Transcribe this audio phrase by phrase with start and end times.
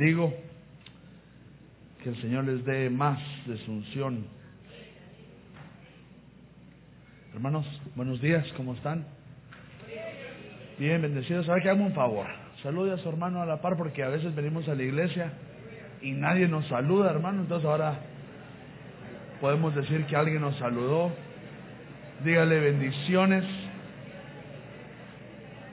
[0.00, 0.32] bendigo.
[2.02, 4.24] Que el Señor les dé más de su unción.
[7.34, 9.04] Hermanos, buenos días, ¿cómo están?
[10.78, 11.46] Bien, bendecidos.
[11.50, 12.26] Ahora que hagan un favor.
[12.62, 15.34] Salude a su hermano a la par porque a veces venimos a la iglesia
[16.00, 17.42] y nadie nos saluda, hermano.
[17.42, 18.00] Entonces ahora
[19.38, 21.12] podemos decir que alguien nos saludó.
[22.24, 23.44] Dígale bendiciones.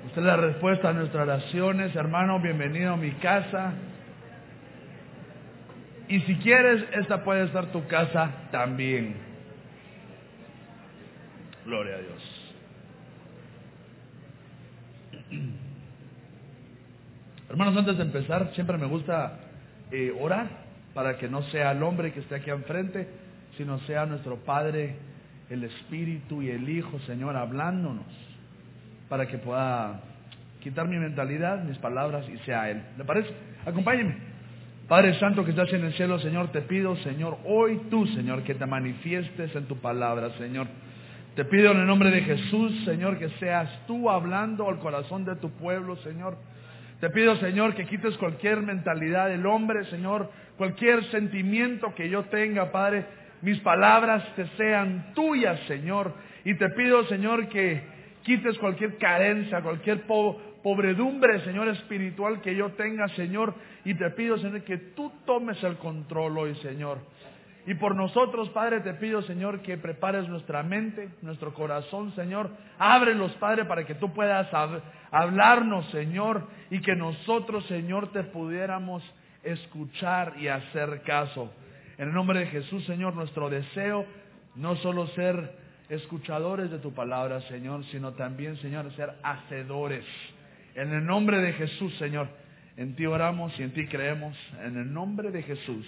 [0.08, 2.42] Usted es la respuesta a nuestras oraciones, hermano.
[2.42, 3.74] Bienvenido a mi casa.
[6.08, 9.16] Y si quieres, esta puede ser tu casa también.
[11.66, 12.54] Gloria a Dios.
[17.50, 19.40] Hermanos, antes de empezar, siempre me gusta
[19.92, 20.48] eh, orar
[20.94, 23.08] para que no sea el hombre que esté aquí enfrente,
[23.58, 24.96] sino sea nuestro Padre,
[25.50, 28.06] el Espíritu y el Hijo, Señor, hablándonos,
[29.10, 30.02] para que pueda
[30.62, 32.82] quitar mi mentalidad, mis palabras y sea Él.
[32.98, 33.30] ¿Le parece?
[33.66, 34.27] Acompáñenme.
[34.88, 38.56] Padre Santo que estás en el cielo, Señor, te pido, Señor, hoy tú, Señor, que
[38.56, 40.68] te manifiestes en tu palabra, Señor.
[41.36, 45.36] Te pido en el nombre de Jesús, Señor, que seas tú hablando al corazón de
[45.36, 46.38] tu pueblo, Señor.
[47.02, 52.72] Te pido, Señor, que quites cualquier mentalidad del hombre, Señor, cualquier sentimiento que yo tenga,
[52.72, 53.06] Padre.
[53.42, 56.14] Mis palabras te sean tuyas, Señor.
[56.46, 57.84] Y te pido, Señor, que
[58.24, 60.04] quites cualquier carencia, cualquier
[60.68, 63.54] pobredumbre, Señor, espiritual que yo tenga, Señor.
[63.86, 66.98] Y te pido, Señor, que tú tomes el control hoy, Señor.
[67.66, 72.50] Y por nosotros, Padre, te pido, Señor, que prepares nuestra mente, nuestro corazón, Señor.
[72.78, 74.50] Ábrelos, Padre, para que tú puedas
[75.10, 79.02] hablarnos, Señor, y que nosotros, Señor, te pudiéramos
[79.44, 81.50] escuchar y hacer caso.
[81.98, 84.06] En el nombre de Jesús, Señor, nuestro deseo
[84.56, 85.50] no solo ser
[85.88, 90.04] escuchadores de tu palabra, Señor, sino también, Señor, ser hacedores
[90.78, 92.30] en el nombre de Jesús, Señor,
[92.78, 94.38] en ti oramos y en ti creemos.
[94.62, 95.88] En el nombre de Jesús.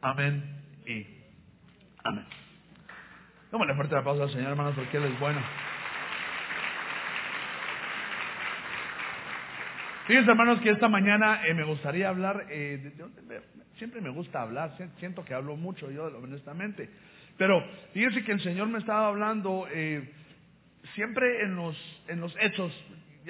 [0.00, 0.42] Amén
[0.86, 1.06] y
[2.02, 2.24] amén.
[3.52, 5.38] Démosle fuerte aplauso al Señor, hermanos, porque Él es bueno.
[10.06, 12.94] Fíjense, hermanos, que esta mañana eh, me gustaría hablar, eh,
[13.76, 16.88] siempre me gusta hablar, siento que hablo mucho yo, honestamente,
[17.36, 20.10] pero fíjense que el Señor me estaba hablando eh,
[20.94, 21.76] siempre en los,
[22.08, 22.72] en los hechos,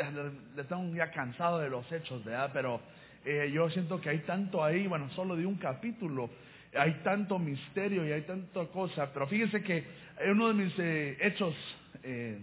[0.01, 2.51] ya, estamos ya cansado de los hechos, ¿verdad?
[2.53, 2.81] Pero
[3.25, 6.31] eh, yo siento que hay tanto ahí, bueno, solo de un capítulo,
[6.75, 9.13] hay tanto misterio y hay tanta cosa.
[9.13, 9.85] Pero fíjense que
[10.31, 11.55] uno de mis eh, hechos
[12.03, 12.39] eh,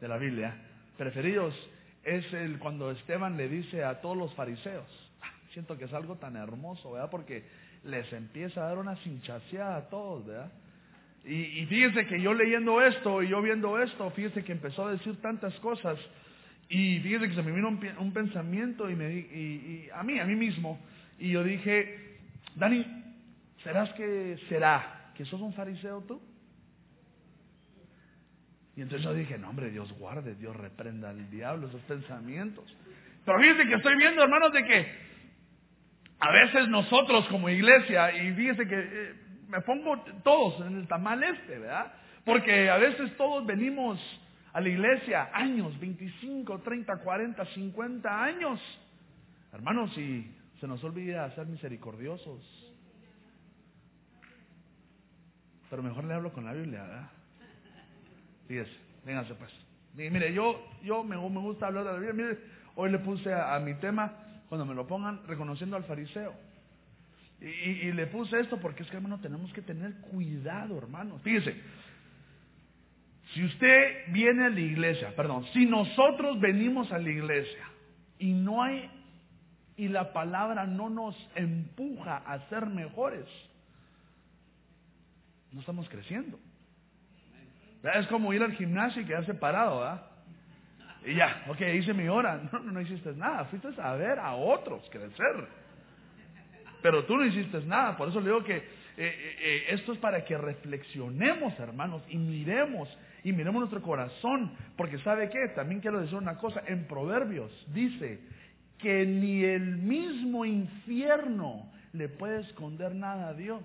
[0.00, 0.54] de la Biblia
[0.96, 1.54] preferidos
[2.04, 4.86] es el cuando Esteban le dice a todos los fariseos,
[5.22, 7.10] ah, siento que es algo tan hermoso, ¿verdad?
[7.10, 7.44] Porque
[7.84, 10.52] les empieza a dar una cinchaseada a todos, ¿verdad?
[11.24, 15.22] Y fíjense que yo leyendo esto y yo viendo esto, fíjense que empezó a decir
[15.22, 15.96] tantas cosas
[16.68, 20.34] y fíjese que se me vino un, pensamiento y, me, y, a mí, a mí
[20.34, 20.80] mismo,
[21.18, 22.18] y yo dije,
[22.54, 22.86] Dani,
[23.62, 26.20] ¿serás que será que sos un fariseo tú?
[28.74, 32.64] Y entonces yo dije, no hombre, Dios guarde, Dios reprenda al diablo esos pensamientos.
[33.24, 34.86] Pero fíjese que estoy viendo, hermanos, de que
[36.18, 39.14] a veces nosotros como iglesia, y fíjese que eh,
[39.48, 41.92] me pongo todos en el tamal este, ¿verdad?
[42.24, 44.00] Porque a veces todos venimos
[44.52, 48.60] a la iglesia años, 25, 30, 40, 50 años.
[49.52, 50.30] Hermanos, si
[50.60, 52.40] se nos olvida ser misericordiosos.
[55.70, 57.10] Pero mejor le hablo con la Biblia, ¿verdad?
[58.46, 58.70] Fíjese,
[59.06, 59.50] véngase pues.
[59.94, 62.12] Mire, yo, yo me, me gusta hablar de la Biblia.
[62.12, 62.38] Mire,
[62.76, 64.12] hoy le puse a, mi tema,
[64.48, 66.34] cuando me lo pongan, reconociendo al fariseo.
[67.40, 67.46] Y,
[67.88, 71.18] y, le puse esto porque es que, hermano, tenemos que tener cuidado, hermano.
[71.20, 71.56] Fíjese,
[73.32, 77.64] si usted viene a la iglesia, perdón, si nosotros venimos a la iglesia
[78.18, 78.90] y no hay
[79.76, 83.26] y la palabra no nos empuja a ser mejores,
[85.50, 86.38] no estamos creciendo.
[87.94, 90.02] Es como ir al gimnasio y quedarse parado, ¿verdad?
[91.04, 92.40] Y ya, ok, hice mi hora.
[92.52, 93.46] No, no, no hiciste nada.
[93.46, 95.48] Fuiste a ver a otros crecer.
[96.80, 97.96] Pero tú no hiciste nada.
[97.96, 102.18] Por eso le digo que eh, eh, eh, esto es para que reflexionemos, hermanos, y
[102.18, 102.88] miremos
[103.24, 105.48] y miremos nuestro corazón, porque ¿sabe qué?
[105.56, 108.20] También quiero decir una cosa, en Proverbios dice
[108.78, 113.62] que ni el mismo infierno le puede esconder nada a Dios.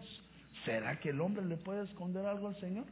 [0.66, 2.86] ¿Será que el hombre le puede esconder algo al Señor?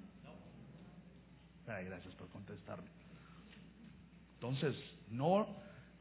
[1.68, 2.88] Ay, gracias por contestarme.
[4.36, 4.76] Entonces,
[5.10, 5.48] no,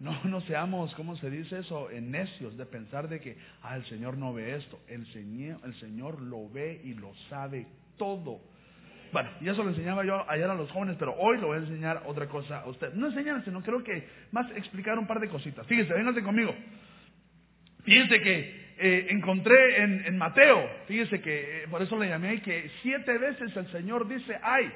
[0.01, 1.91] no, no seamos, ¿cómo se dice eso?
[1.91, 4.81] En necios de pensar de que, ah, el Señor no ve esto.
[4.89, 8.41] El Señor, el Señor lo ve y lo sabe todo.
[9.13, 11.61] Bueno, y eso lo enseñaba yo ayer a los jóvenes, pero hoy lo voy a
[11.61, 12.93] enseñar otra cosa a usted.
[12.95, 15.65] No enseñar, sino creo que más explicar un par de cositas.
[15.69, 16.53] Fíjese, véngase conmigo.
[17.85, 23.17] Fíjense que eh, encontré en, Mateo, fíjense que eh, por eso le llamé que siete
[23.19, 24.73] veces el Señor dice, ay,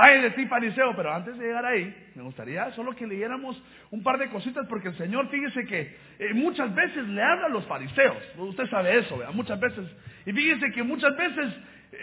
[0.00, 3.60] ay de ti fariseo, pero antes de llegar ahí, me gustaría solo que leyéramos
[3.90, 7.50] un par de cositas porque el Señor, fíjese que eh, muchas veces le habla a
[7.50, 9.34] los fariseos, usted sabe eso, ¿verdad?
[9.34, 9.84] muchas veces,
[10.24, 11.52] y fíjese que muchas veces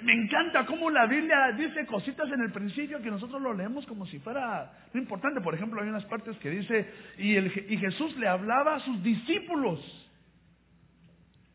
[0.03, 4.05] me encanta cómo la Biblia dice cositas en el principio que nosotros lo leemos como
[4.07, 5.39] si fuera no importante.
[5.41, 9.79] Por ejemplo, hay unas partes que dice, y, y Jesús le hablaba a sus discípulos.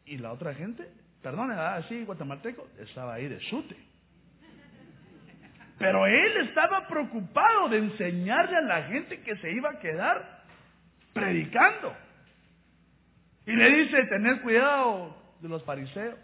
[0.06, 0.88] Y la otra gente,
[1.22, 3.89] perdón, así guatemalteco, estaba ahí de chute.
[5.80, 10.42] Pero él estaba preocupado de enseñarle a la gente que se iba a quedar
[11.14, 11.96] predicando.
[13.46, 16.18] Y le dice, tener cuidado de los fariseos.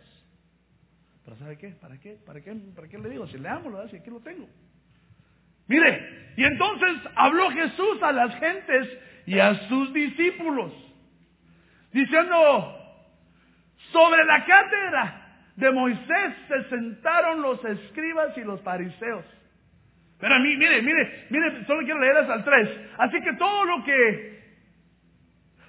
[1.24, 1.70] Pero ¿sabe qué?
[1.70, 2.18] ¿Para qué?
[2.26, 2.54] ¿Para qué?
[2.74, 3.26] ¿Para qué le digo?
[3.28, 4.46] Si le amo, lo si aquí lo tengo.
[5.68, 8.88] Mire, y entonces habló Jesús a las gentes
[9.24, 10.70] y a sus discípulos,
[11.92, 12.78] diciendo,
[13.90, 19.24] sobre la cátedra de Moisés se sentaron los escribas y los fariseos.
[20.18, 22.80] Pero a mí, mire, mire, mire, solo quiero leer hasta el 3.
[22.98, 24.40] Así que todo lo que,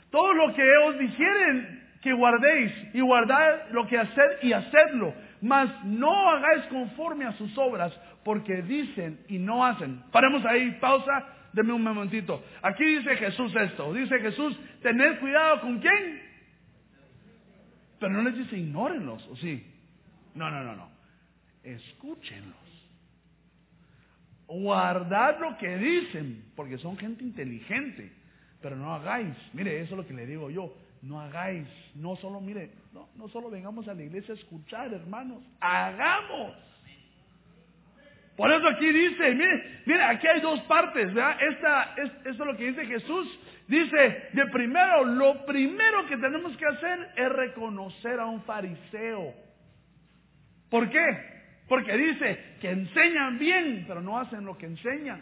[0.10, 5.70] todo lo que os dijeren que guardéis y guardad lo que hacer y hacedlo, mas
[5.84, 10.02] no hagáis conforme a sus obras, porque dicen y no hacen.
[10.12, 12.44] Paremos ahí, pausa, denme un momentito.
[12.62, 16.22] Aquí dice Jesús esto, dice Jesús, tened cuidado con quién.
[18.00, 19.66] Pero no les dice ignórenlos, ¿o sí?
[20.36, 20.90] No, no, no, no.
[21.64, 22.67] Escúchenlos.
[24.48, 28.12] Guardad lo que dicen, porque son gente inteligente.
[28.62, 29.36] Pero no hagáis.
[29.54, 33.28] Mire, eso es lo que le digo yo no hagáis, no solo, mire, no, no
[33.30, 36.56] solo vengamos a la iglesia a escuchar, hermanos, hagamos.
[38.36, 41.38] Por eso aquí dice, mire, mire, aquí hay dos partes, ¿verdad?
[41.42, 43.40] Esta, es, esto es lo que dice Jesús.
[43.68, 49.34] Dice, de primero, lo primero que tenemos que hacer es reconocer a un fariseo.
[50.70, 51.37] ¿Por qué?
[51.68, 55.22] Porque dice que enseñan bien, pero no hacen lo que enseñan.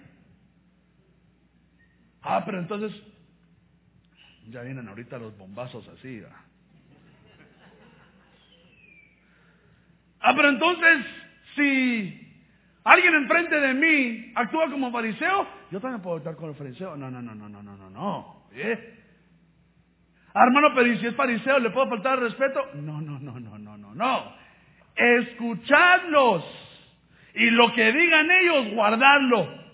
[2.21, 2.91] Ah, pero entonces
[4.49, 6.21] ya vienen ahorita los bombazos así.
[10.19, 11.05] Ah, pero entonces,
[11.55, 12.43] si
[12.83, 16.95] alguien enfrente de mí actúa como fariseo, yo también puedo actuar como fariseo.
[16.95, 18.47] No, no, no, no, no, no, no, no.
[18.53, 19.01] ¿Eh?
[20.33, 22.59] hermano, pero si es fariseo le puedo faltar respeto?
[22.75, 24.44] No, no, no, no, no, no, no.
[24.95, 26.43] Escuchadlos
[27.33, 29.65] y lo que digan ellos, guardadlo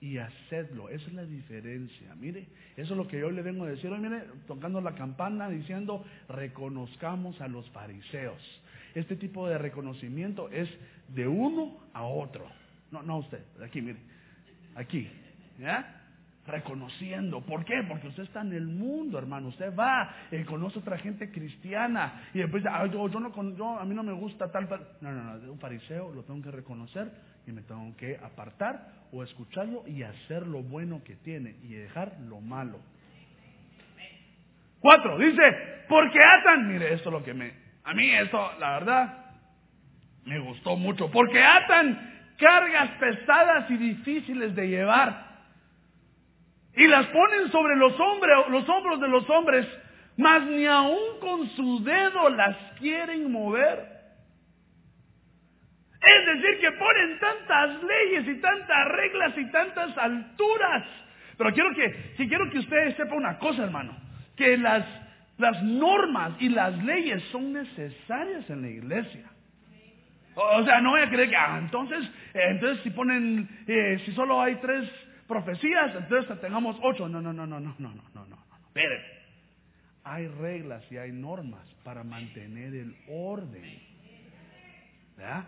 [0.00, 0.88] y hacedlo.
[0.88, 2.14] Esa es la diferencia.
[2.16, 2.46] Mire,
[2.76, 3.90] eso es lo que yo le vengo a decir.
[3.90, 8.40] Hoy, mire, tocando la campana diciendo, reconozcamos a los fariseos.
[8.94, 10.68] Este tipo de reconocimiento es
[11.08, 12.46] de uno a otro.
[12.90, 13.98] No, no usted, aquí, mire,
[14.74, 15.08] aquí,
[15.58, 15.99] ¿ya?
[16.46, 17.42] Reconociendo.
[17.42, 17.82] ¿Por qué?
[17.86, 19.48] Porque usted está en el mundo, hermano.
[19.48, 23.94] Usted va y conoce otra gente cristiana y después, yo, yo, no, yo, a mí
[23.94, 24.68] no me gusta tal.
[25.00, 27.10] No, no, no, un fariseo lo tengo que reconocer
[27.46, 32.18] y me tengo que apartar o escucharlo y hacer lo bueno que tiene y dejar
[32.28, 32.78] lo malo.
[34.80, 35.42] Cuatro, dice,
[35.88, 37.52] porque atan, mire, esto es lo que me,
[37.84, 39.24] a mí esto, la verdad,
[40.24, 45.29] me gustó mucho, porque atan cargas pesadas y difíciles de llevar
[46.76, 49.66] y las ponen sobre los, hombres, los hombros de los hombres,
[50.16, 54.00] mas ni aun con su dedo las quieren mover.
[56.00, 60.84] Es decir, que ponen tantas leyes y tantas reglas y tantas alturas.
[61.36, 63.96] Pero quiero que, si quiero que ustedes sepan una cosa, hermano,
[64.36, 64.84] que las,
[65.38, 69.24] las normas y las leyes son necesarias en la iglesia.
[70.34, 74.40] O sea, no voy a creer que, ah, entonces, entonces si ponen, eh, si solo
[74.40, 74.88] hay tres
[75.30, 77.08] profecías, entonces tengamos ocho.
[77.08, 78.38] No, no, no, no, no, no, no, no, no.
[78.66, 79.00] Esperen.
[80.02, 83.80] Hay reglas y hay normas para mantener el orden.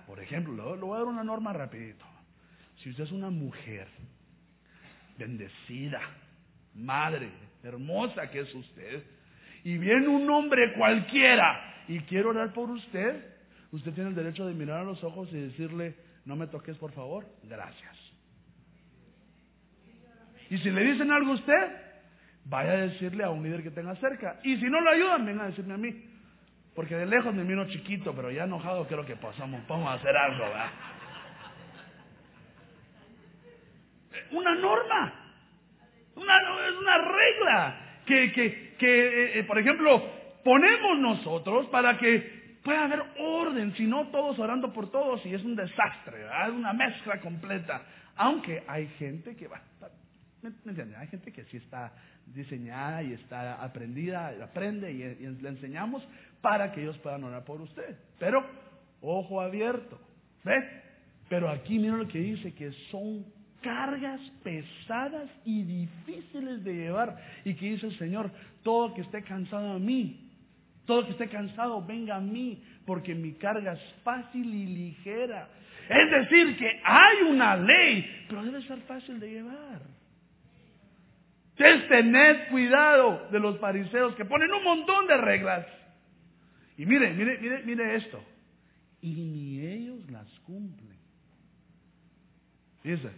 [0.07, 2.05] Por ejemplo, le voy a dar una norma rapidito.
[2.77, 3.89] Si usted es una mujer
[5.19, 6.01] bendecida,
[6.75, 7.31] madre,
[7.63, 9.03] hermosa que es usted,
[9.65, 13.25] y viene un hombre cualquiera y quiere orar por usted,
[13.73, 16.93] usted tiene el derecho de mirar a los ojos y decirle, no me toques por
[16.93, 18.02] favor, gracias.
[20.53, 21.73] Y si le dicen algo a usted,
[22.45, 24.39] vaya a decirle a un líder que tenga cerca.
[24.43, 26.05] Y si no lo ayudan, venga a decirme a mí.
[26.75, 30.15] Porque de lejos me miro chiquito, pero ya enojado creo que pasamos, vamos a hacer
[30.15, 30.71] algo, ¿verdad?
[34.33, 35.15] Una norma,
[36.17, 36.37] una,
[36.69, 40.07] es una regla que, que, que eh, eh, por ejemplo,
[40.45, 45.43] ponemos nosotros para que pueda haber orden, si no todos orando por todos y es
[45.45, 46.49] un desastre, ¿verdad?
[46.49, 47.87] es una mezcla completa.
[48.17, 49.63] Aunque hay gente que va,
[50.43, 50.97] ¿Me, entienden?
[50.97, 51.93] Hay gente que sí está
[52.27, 54.99] diseñada y está aprendida, aprende y,
[55.41, 56.03] le enseñamos
[56.41, 57.97] para que ellos puedan orar por usted.
[58.19, 58.45] Pero,
[59.01, 60.01] ojo abierto,
[60.45, 60.83] ¿ve?
[61.29, 63.25] Pero aquí miren lo que dice, que son
[63.63, 67.17] cargas pesadas y difíciles de llevar.
[67.45, 68.31] Y que dice el Señor,
[68.65, 70.29] todo que esté cansado a mí,
[70.85, 75.49] todo que esté cansado, venga a mí, porque mi carga es fácil y ligera.
[75.89, 80.02] Es decir, que hay una ley, pero debe ser fácil de llevar.
[81.57, 85.67] Es tener cuidado de los fariseos que ponen un montón de reglas.
[86.77, 88.23] Y mire, mire, mire, mire esto.
[89.01, 90.97] Y ni ellos las cumplen.
[92.83, 93.11] Dice,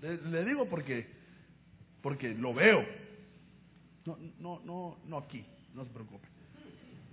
[0.00, 1.06] le, digo porque,
[2.02, 2.84] porque lo veo.
[4.04, 5.44] No, no, no, no aquí,
[5.74, 6.26] no se preocupe.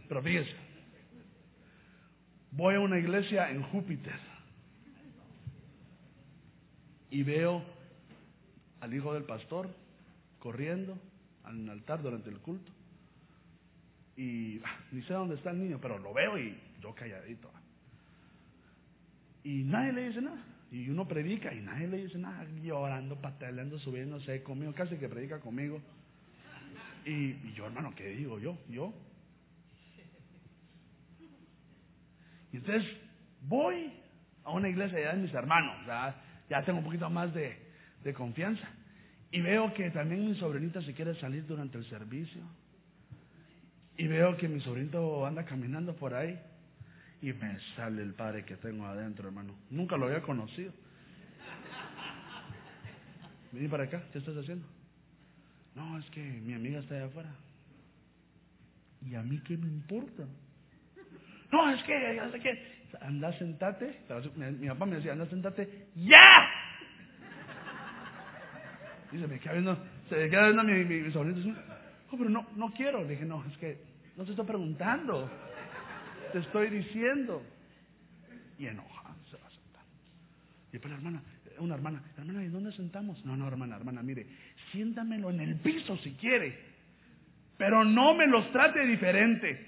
[0.08, 0.56] Pero fíjese,
[2.52, 4.20] voy a una iglesia en Júpiter
[7.10, 7.64] y veo
[8.82, 9.70] al hijo del pastor
[10.40, 10.98] corriendo
[11.44, 12.72] al altar durante el culto.
[14.18, 17.50] Y ah, ni sé dónde está el niño, pero lo veo y yo calladito.
[19.44, 20.44] Y nadie le dice nada.
[20.72, 25.10] Y uno predica y nadie le dice nada, llorando, pataleando, subiendo, sé, conmigo, casi que
[25.10, 25.82] predica conmigo.
[27.06, 28.58] Y, yo, hermano, ¿qué digo yo?
[28.70, 28.94] Yo.
[32.54, 32.86] Y entonces
[33.42, 33.92] voy
[34.44, 36.16] a una iglesia ya de mis hermanos, ya,
[36.50, 37.71] ya tengo un poquito más de,
[38.04, 38.68] de confianza.
[39.32, 42.42] Y veo que también mi sobrinita se quiere salir durante el servicio.
[43.98, 46.40] Y veo que mi sobrinito anda caminando por ahí
[47.22, 49.56] y me sale el padre que tengo adentro, hermano.
[49.70, 50.74] Nunca lo había conocido.
[53.52, 54.66] Vení para acá, ¿qué estás haciendo?
[55.76, 57.30] No, es que mi amiga está allá afuera.
[59.06, 60.24] ¿Y a mí qué me importa?
[61.52, 62.20] No, es que,
[63.02, 64.02] anda, sentate.
[64.36, 66.50] Mi, papá me decía, anda, sentate, ¡ya!
[69.12, 69.78] Y se me queda viendo,
[70.10, 71.56] se me queda viendo mi, mi, sobrino.
[72.12, 73.04] Oh, pero no, no quiero.
[73.04, 73.78] Le dije, no, es que
[74.18, 75.30] no te estoy preguntando
[76.32, 77.44] te estoy diciendo.
[78.58, 79.84] Y enoja, se va a sentar.
[80.72, 81.24] Y para la hermana,
[81.60, 83.24] una hermana, hermana, ¿y dónde sentamos?
[83.26, 84.26] No, no, hermana, hermana, mire,
[84.72, 86.58] siéntamelo en el piso si quiere,
[87.58, 89.68] pero no me los trate diferente.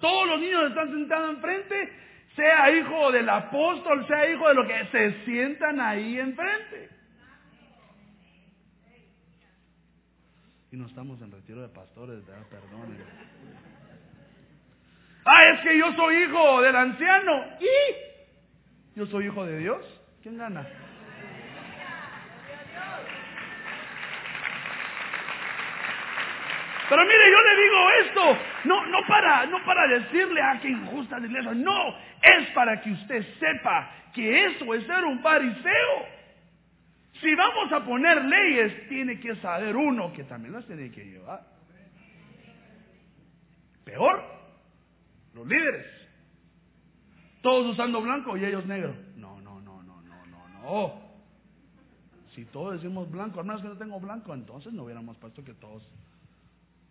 [0.00, 1.92] Todos los niños están sentados enfrente,
[2.34, 6.90] sea hijo del apóstol, sea hijo de lo que se sientan ahí enfrente.
[10.76, 12.98] No estamos en retiro de pastores, perdón.
[15.24, 17.44] Ah, es que yo soy hijo del anciano.
[17.58, 18.98] ¿Y?
[18.98, 19.82] ¿Yo soy hijo de Dios?
[20.22, 20.66] ¿Quién gana?
[26.90, 31.18] Pero mire, yo le digo esto, no, no para, no para decirle a que injusta
[31.18, 36.15] la iglesia, no, es para que usted sepa que eso es ser un fariseo.
[37.20, 41.42] Si vamos a poner leyes, tiene que saber uno que también las tiene que llevar.
[43.84, 44.22] Peor,
[45.32, 45.86] los líderes.
[47.40, 48.94] Todos usando blanco y ellos negro.
[49.16, 51.06] No, no, no, no, no, no, no.
[52.34, 55.54] Si todos decimos blanco, al menos que no tengo blanco, entonces no hubiéramos puesto que
[55.54, 55.88] todos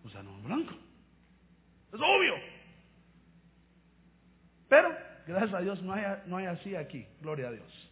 [0.04, 0.74] usamos blanco.
[1.94, 2.34] Es obvio.
[4.70, 4.90] Pero,
[5.28, 7.06] gracias a Dios, no hay, no hay así aquí.
[7.22, 7.92] Gloria a Dios.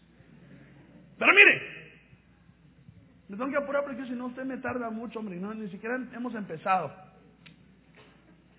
[1.19, 1.82] Pero mire,
[3.33, 5.99] me tengo que apurar porque si no usted me tarda mucho, hombre, no, ni siquiera
[6.13, 6.93] hemos empezado.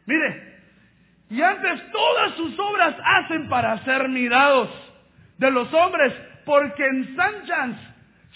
[0.04, 0.58] Mire,
[1.30, 4.68] y antes todas sus obras hacen para ser mirados
[5.38, 6.12] de los hombres,
[6.44, 7.78] porque ensanchan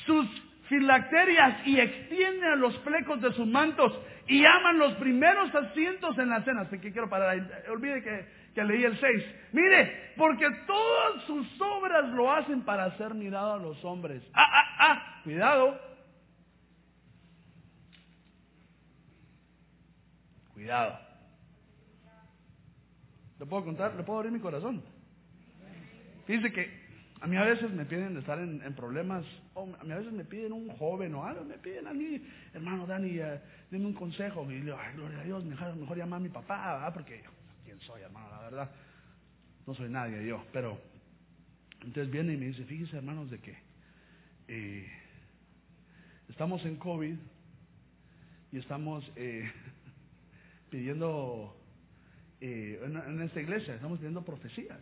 [0.06, 0.26] sus
[0.68, 6.42] filacterias y extienden los flecos de sus mantos y aman los primeros asientos en la
[6.44, 6.60] cena.
[6.60, 7.36] Así que quiero parar.
[7.68, 9.24] Olvide que, que leí el 6.
[9.50, 14.22] Mire, porque todas sus obras lo hacen para ser mirados a los hombres.
[14.34, 15.88] Ah, ah, ah, cuidado.
[20.58, 20.98] Cuidado.
[23.38, 23.94] ¿Le puedo contar?
[23.94, 24.82] ¿Le puedo abrir mi corazón?
[26.26, 26.68] Fíjense que
[27.20, 29.24] a mí a veces me piden estar en, problemas,
[29.54, 32.20] o a mí a veces me piden un joven o algo, me piden a mí,
[32.52, 33.38] hermano Dani, uh,
[33.70, 34.50] dime un consejo.
[34.50, 37.22] Y le digo, ay, gloria a Dios, mejor, mejor llama a mi papá, porque
[37.64, 38.70] quién soy, hermano, la verdad,
[39.64, 40.44] no soy nadie yo.
[40.52, 40.76] Pero
[41.82, 43.56] entonces viene y me dice, fíjese, hermanos, de que
[44.48, 44.90] eh,
[46.28, 47.14] estamos en COVID
[48.50, 49.48] y estamos eh,
[50.70, 51.56] pidiendo
[52.40, 54.80] eh, en, esta iglesia estamos viendo profecías.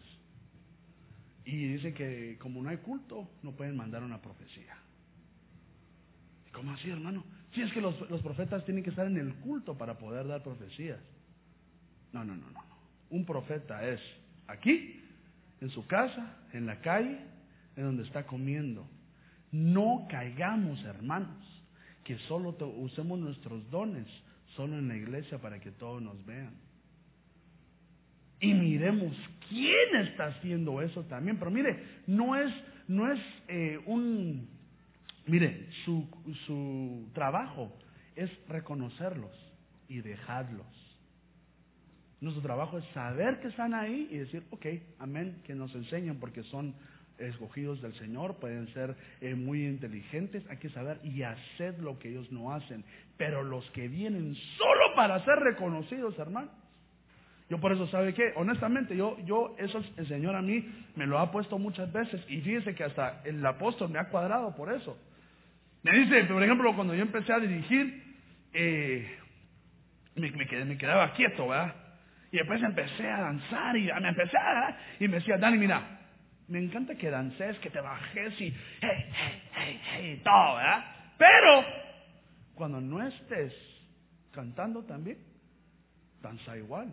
[1.44, 4.76] Y dice que como no hay culto, no pueden mandar una profecía.
[6.52, 7.24] ¿Cómo así, hermano?
[7.52, 10.42] Si es que los, los, profetas tienen que estar en el culto para poder dar
[10.42, 10.98] profecías.
[12.12, 12.64] No, no, no, no.
[13.10, 14.00] Un profeta es
[14.48, 15.00] aquí,
[15.60, 17.20] en su casa, en la calle,
[17.76, 18.88] en donde está comiendo.
[19.52, 21.44] No caigamos, hermanos.
[22.02, 24.06] que solo usemos nuestros dones
[24.56, 26.54] solo en la iglesia para que todos nos vean.
[28.40, 29.16] Y miremos
[29.48, 31.38] quién está haciendo eso también.
[31.38, 32.52] Pero mire, no es,
[32.88, 34.48] no es eh, un,
[35.26, 36.08] mire, su,
[36.46, 37.72] su trabajo
[38.14, 39.32] es reconocerlos
[39.88, 40.66] y dejarlos.
[42.20, 44.66] Nuestro trabajo es saber que están ahí y decir, ok,
[44.98, 46.74] amén, que nos enseñen porque son
[47.18, 52.10] escogidos del Señor, pueden ser eh, muy inteligentes, hay que saber y hacer lo que
[52.10, 52.84] ellos no hacen.
[53.16, 56.50] Pero los que vienen solo para ser reconocidos, hermano.
[57.48, 58.32] Yo por eso, ¿sabe qué?
[58.34, 62.40] Honestamente, yo, yo, eso el Señor a mí me lo ha puesto muchas veces y
[62.40, 64.98] fíjese que hasta el apóstol me ha cuadrado por eso.
[65.84, 68.02] Me dice, por ejemplo, cuando yo empecé a dirigir,
[68.52, 69.16] eh,
[70.16, 71.74] me, me, quedaba quieto, ¿verdad?
[72.32, 74.76] Y después empecé a danzar y me empecé a...
[74.98, 75.95] Y me decía, Dani, mira,
[76.48, 80.84] me encanta que dances, que te bajes y hey, hey, hey, hey, todo, ¿verdad?
[81.18, 81.64] Pero
[82.54, 83.52] cuando no estés
[84.32, 85.18] cantando también,
[86.22, 86.88] danza igual.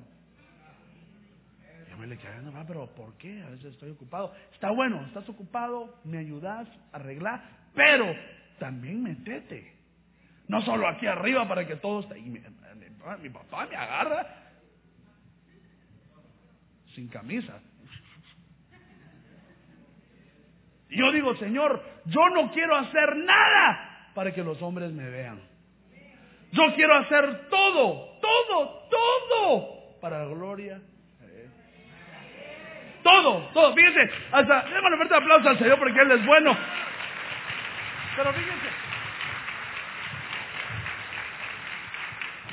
[1.89, 3.43] Yo me le quedé, no, pero ¿por qué?
[3.43, 4.33] A veces estoy ocupado.
[4.53, 7.43] Está bueno, estás ocupado, me ayudas a arreglar,
[7.75, 8.05] pero
[8.57, 9.73] también metete.
[10.47, 12.17] No solo aquí arriba para que todo esté.
[12.19, 12.41] Y mi,
[13.21, 14.25] mi papá me agarra
[16.95, 17.59] sin camisa.
[20.93, 25.41] Y yo digo, Señor, yo no quiero hacer nada para que los hombres me vean.
[26.51, 30.79] Yo quiero hacer todo, todo, todo para la gloria.
[33.01, 33.73] Todo, todo.
[33.73, 36.55] Fíjense, hasta, un fuerte aplauso al Señor porque Él es bueno.
[38.15, 38.67] Pero fíjense,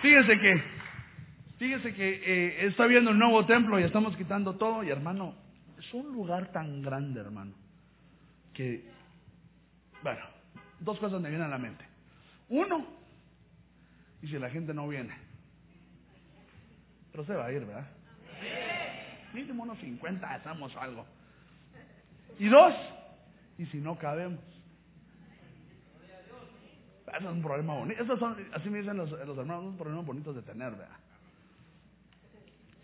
[0.00, 0.62] fíjense que,
[1.59, 5.35] fíjense que eh, está viendo el nuevo templo y estamos quitando todo y hermano,
[5.78, 7.52] es un lugar tan grande, hermano
[8.54, 8.85] que,
[10.02, 10.21] bueno,
[10.80, 11.85] dos cosas me vienen a la mente.
[12.49, 12.87] Uno,
[14.23, 15.14] y si la gente no viene,
[17.12, 17.87] pero se va a ir, ¿verdad?
[19.33, 21.07] Mínimo unos 50, hacemos algo.
[22.38, 22.74] Y dos,
[23.59, 24.40] y si no cabemos.
[27.07, 28.03] Eso es un problema bonito.
[28.03, 30.96] Esos son, así me dicen los, los hermanos, son problemas bonitos de tener, ¿verdad?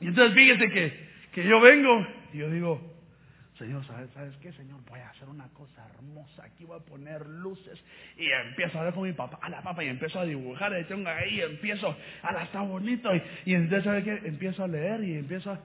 [0.00, 2.95] Y entonces fíjese que, que yo vengo y yo digo,
[3.58, 4.80] Señor, ¿sabes, ¿sabes qué, Señor?
[4.88, 6.44] Voy a hacer una cosa hermosa.
[6.44, 7.78] Aquí voy a poner luces.
[8.16, 10.78] Y empiezo a ver con mi papá, a la papa, y empiezo a dibujar.
[10.78, 13.14] Y tengo ahí, empiezo, a la está bonito.
[13.14, 14.28] Y, y entonces, ¿sabes qué?
[14.28, 15.60] Empiezo a leer y empiezo a.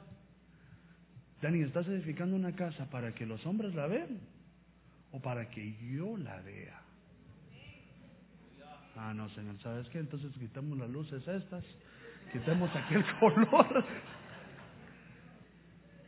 [1.42, 4.20] Dani, ¿estás edificando una casa para que los hombres la vean?
[5.12, 6.80] ¿O para que yo la vea?
[8.96, 10.00] Ah, no, Señor, ¿sabes qué?
[10.00, 11.64] Entonces quitamos las luces estas,
[12.32, 13.86] quitemos aquel color.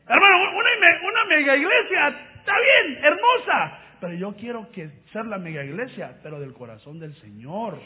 [0.06, 3.80] Hermano, una, una mega iglesia, está bien, hermosa.
[4.00, 7.80] Pero yo quiero que ser la mega iglesia, pero del corazón del Señor.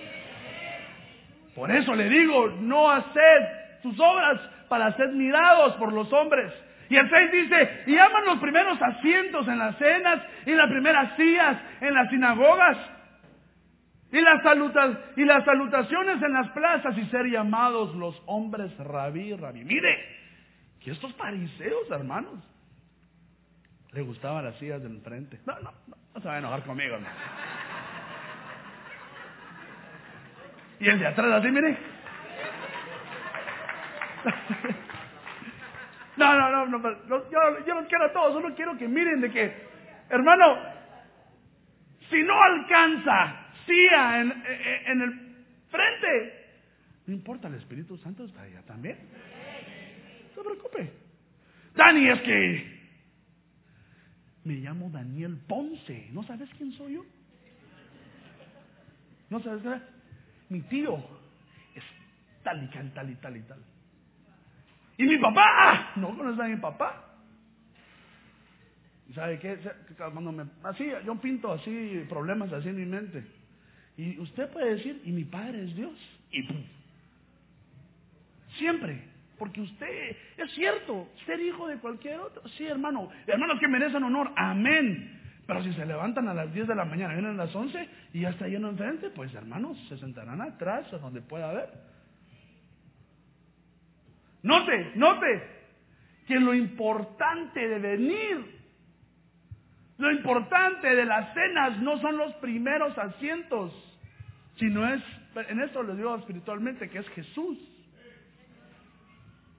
[1.56, 6.52] Por eso le digo, no haced sus obras para ser mirados por los hombres.
[6.90, 11.16] Y el 6 dice, y aman los primeros asientos en las cenas y las primeras
[11.18, 12.78] sillas en las sinagogas.
[14.12, 19.36] Y las, salutas, y las salutaciones en las plazas y ser llamados los hombres rabí,
[19.36, 19.66] rabí.
[19.66, 20.00] Mire,
[20.80, 22.40] que estos fariseos, hermanos,
[23.98, 25.40] le gustaban las sillas del frente.
[25.48, 27.16] No, no, no, no se va a enojar conmigo, hermano.
[30.80, 31.78] Y el de atrás así, mire.
[36.16, 39.30] No, no, no, no, yo, yo no quiero a todos, solo quiero que miren de
[39.30, 39.54] que,
[40.10, 40.58] hermano,
[42.10, 44.44] si no alcanza silla en,
[44.88, 45.14] en, el
[45.70, 46.46] frente,
[47.06, 48.98] no importa, el Espíritu Santo está allá también.
[50.30, 50.92] No se preocupe.
[51.76, 52.77] Dani, es que
[54.48, 56.10] me llamo Daniel Ponce.
[56.14, 57.06] ¿No sabes quién soy yo?
[59.30, 59.82] ¿No sabes qué?
[60.50, 60.98] Mi tío
[61.76, 61.84] es
[62.44, 63.60] tal y tal, y tal y tal.
[64.98, 67.04] Y mi papá, no conoces a mi papá.
[69.10, 69.60] ¿Y sabe qué?
[69.98, 73.26] Cuando me, así, yo pinto así problemas así en mi mente.
[73.98, 75.98] Y usted puede decir, y mi padre es Dios.
[76.32, 76.48] Y.
[78.58, 79.17] Siempre.
[79.38, 82.48] Porque usted, es cierto, ser hijo de cualquier otro.
[82.50, 83.10] Sí, hermano.
[83.28, 84.32] Hermanos que merecen honor.
[84.36, 85.18] Amén.
[85.46, 88.22] Pero si se levantan a las 10 de la mañana, vienen a las 11 y
[88.22, 91.70] ya está lleno enfrente, pues hermanos, se sentarán atrás a donde pueda haber.
[94.44, 95.44] Note, note
[96.28, 98.58] que lo importante de venir,
[99.98, 103.72] lo importante de las cenas no son los primeros asientos,
[104.58, 105.02] sino es,
[105.48, 107.58] en esto le digo espiritualmente, que es Jesús.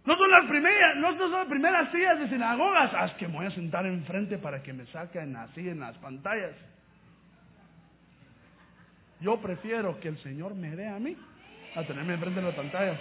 [0.09, 2.91] No son las primeras, no son las primeras sillas de sinagogas.
[2.95, 5.99] Ah, es que me voy a sentar enfrente para que me saquen así en las
[5.99, 6.53] pantallas.
[9.21, 11.15] Yo prefiero que el Señor me vea a mí
[11.75, 12.99] a tenerme enfrente de la pantalla.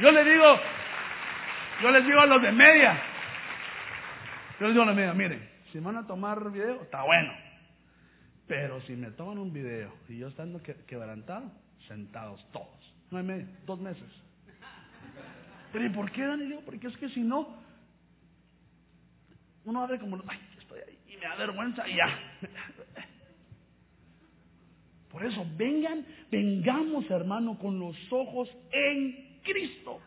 [0.00, 0.60] Yo le digo,
[1.82, 3.02] yo les digo a los de media,
[4.60, 7.32] yo les digo a los de media, miren, si van a tomar video, está bueno.
[8.46, 11.50] Pero si me toman un video y yo estando quebrantado,
[11.88, 14.25] sentados todos, no hay medio, dos meses.
[15.76, 16.54] Pero ¿y por qué, Dani?
[16.64, 17.54] porque es que si no,
[19.66, 22.18] uno abre como, ay, estoy ahí, y me da vergüenza y ya.
[25.10, 30.00] Por eso, vengan, vengamos, hermano, con los ojos en Cristo.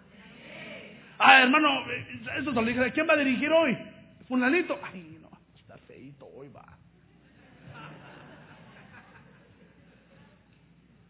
[1.20, 1.68] Ah, hermano,
[2.40, 3.78] eso se lo dije, ¿quién va a dirigir hoy?
[4.28, 4.76] Fulanito.
[4.82, 6.66] Ay, no, está feito, hoy va.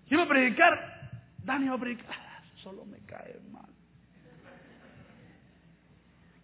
[0.09, 1.11] ¿Quién va a predicar?
[1.45, 2.07] Dani va a predicar.
[2.09, 3.68] Ah, solo me cae mal.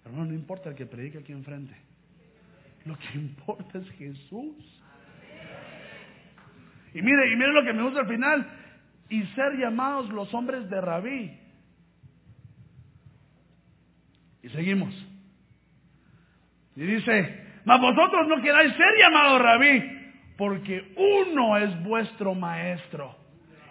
[0.06, 1.76] Hermano, no importa el que predique aquí enfrente.
[2.86, 4.82] Lo que importa es Jesús.
[6.94, 8.48] Y mire, y mire lo que me gusta al final.
[9.10, 11.40] Y ser llamados los hombres de rabí.
[14.44, 14.94] Y seguimos.
[16.76, 19.82] Y dice, mas vosotros no queráis ser llamados rabí,
[20.38, 23.16] porque uno es vuestro maestro,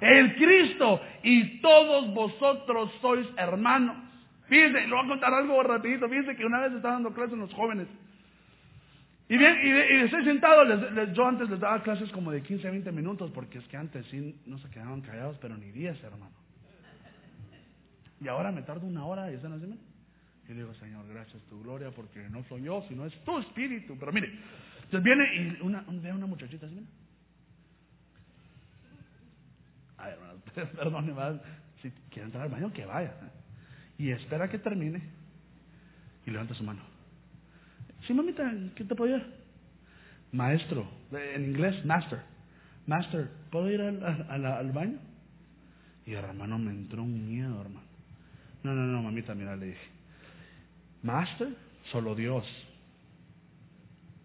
[0.00, 3.96] el Cristo, y todos vosotros sois hermanos.
[4.46, 6.08] Fíjense, lo voy a contar algo rapidito.
[6.08, 7.88] Fíjense que una vez estaba dando clases en los jóvenes.
[9.28, 10.64] Y bien, y, estoy sentado,
[11.12, 14.04] yo antes les daba clases como de 15 a 20 minutos, porque es que antes
[14.06, 16.30] sí no se quedaban callados, pero ni 10, hermano.
[18.20, 19.64] Y ahora me tardo una hora y están así.
[20.46, 23.96] Y le digo, Señor, gracias tu gloria, porque no soy yo, sino es tu espíritu.
[23.98, 24.30] Pero mire,
[24.84, 26.86] entonces viene y una, ve una muchachita así,
[29.96, 30.40] Ay, hermano,
[31.14, 31.40] perdón,
[31.80, 33.14] si quiere entrar al baño, que vaya.
[33.98, 35.02] Y espera que termine
[36.26, 36.82] y levanta su mano.
[38.06, 39.30] Sí, mamita, ¿qué te puedo ayudar?
[40.32, 42.20] Maestro, en inglés, master.
[42.86, 44.98] Master, ¿puedo ir al, al, baño?
[46.04, 47.86] Y hermano me entró un miedo, hermano.
[48.62, 49.88] No, no, no, mamita, mira, le dije.
[51.02, 51.48] Master,
[51.90, 52.46] solo Dios.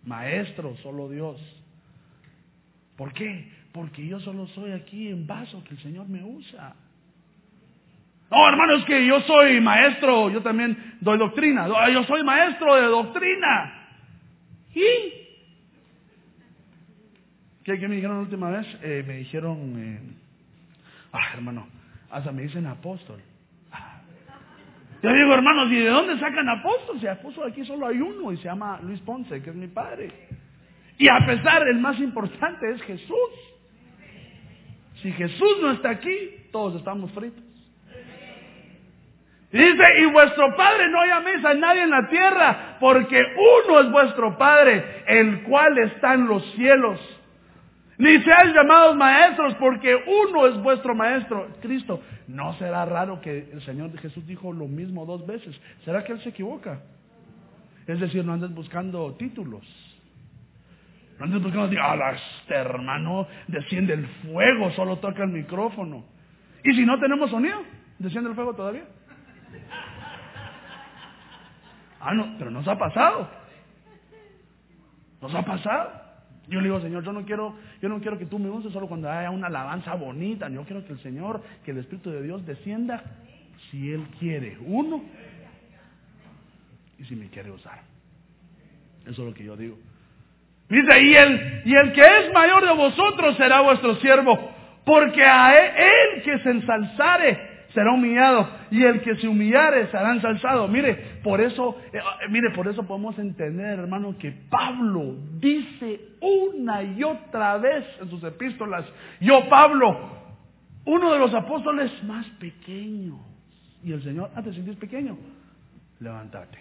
[0.04, 1.40] Maestro, solo Dios.
[2.98, 3.50] ¿Por qué?
[3.72, 6.76] Porque yo solo soy aquí en vaso que el Señor me usa.
[8.32, 11.68] No, hermano, es que yo soy maestro, yo también doy doctrina.
[11.92, 13.90] Yo soy maestro de doctrina.
[14.74, 14.84] ¿Y?
[17.64, 18.68] ¿Qué, me dijeron la última vez?
[18.84, 20.00] Eh, me dijeron, eh,
[21.12, 21.68] ah, hermano,
[22.12, 23.20] hasta me dicen apóstol.
[23.72, 24.02] Ah.
[25.02, 27.00] Yo digo, hermanos, ¿y de dónde sacan apóstol?
[27.00, 30.12] Si apóstol aquí solo hay uno y se llama Luis Ponce, que es mi padre.
[31.00, 33.16] Y a pesar, el más importante es Jesús.
[35.02, 37.49] Si Jesús no está aquí, todos estamos fritos.
[39.52, 43.20] Dice, y vuestro Padre no llaméis a nadie en la tierra, porque
[43.66, 47.00] uno es vuestro Padre, el cual está en los cielos.
[47.98, 52.00] Ni seáis llamados maestros, porque uno es vuestro maestro, Cristo.
[52.28, 55.60] No será raro que el Señor Jesús dijo lo mismo dos veces.
[55.84, 56.80] ¿Será que Él se equivoca?
[57.88, 59.66] Es decir, no andes buscando títulos.
[61.18, 66.06] No andes buscando, ah, este hermano desciende el fuego, solo toca el micrófono.
[66.64, 67.64] Y si no tenemos sonido,
[67.98, 68.84] desciende el fuego todavía.
[72.00, 73.30] Ah, no, pero nos ha pasado.
[75.22, 75.92] Nos ha pasado.
[76.48, 78.88] Yo le digo, Señor, yo no quiero, yo no quiero que tú me uses solo
[78.88, 80.50] cuando haya una alabanza bonita.
[80.50, 83.04] Yo quiero que el Señor, que el Espíritu de Dios descienda
[83.70, 84.58] si Él quiere.
[84.66, 85.04] Uno.
[86.98, 87.82] Y si me quiere usar.
[89.02, 89.78] Eso es lo que yo digo.
[90.70, 94.52] Dice, y el, y el que es mayor de vosotros será vuestro siervo.
[94.86, 100.68] Porque a él que se ensalzare será humillado y el que se humillare será ensalzado.
[100.68, 106.84] Mire, por eso, eh, eh, mire, por eso podemos entender, hermano, que Pablo dice una
[106.84, 108.86] y otra vez en sus epístolas,
[109.20, 110.18] yo Pablo,
[110.86, 113.20] uno de los apóstoles más pequeños.
[113.84, 115.18] Y el Señor, ah, te sientes pequeño,
[116.00, 116.58] levántate.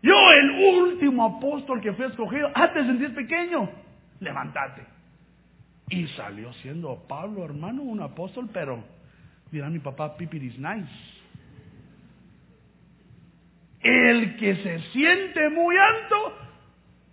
[0.00, 0.50] Yo, el
[0.80, 3.68] último apóstol que fue escogido, ah, te sentís pequeño,
[4.20, 4.82] levántate.
[5.90, 8.84] Y salió siendo Pablo, hermano, un apóstol, pero
[9.50, 10.88] Dirá mi papá, pipiris nice.
[13.80, 16.34] El que se siente muy alto,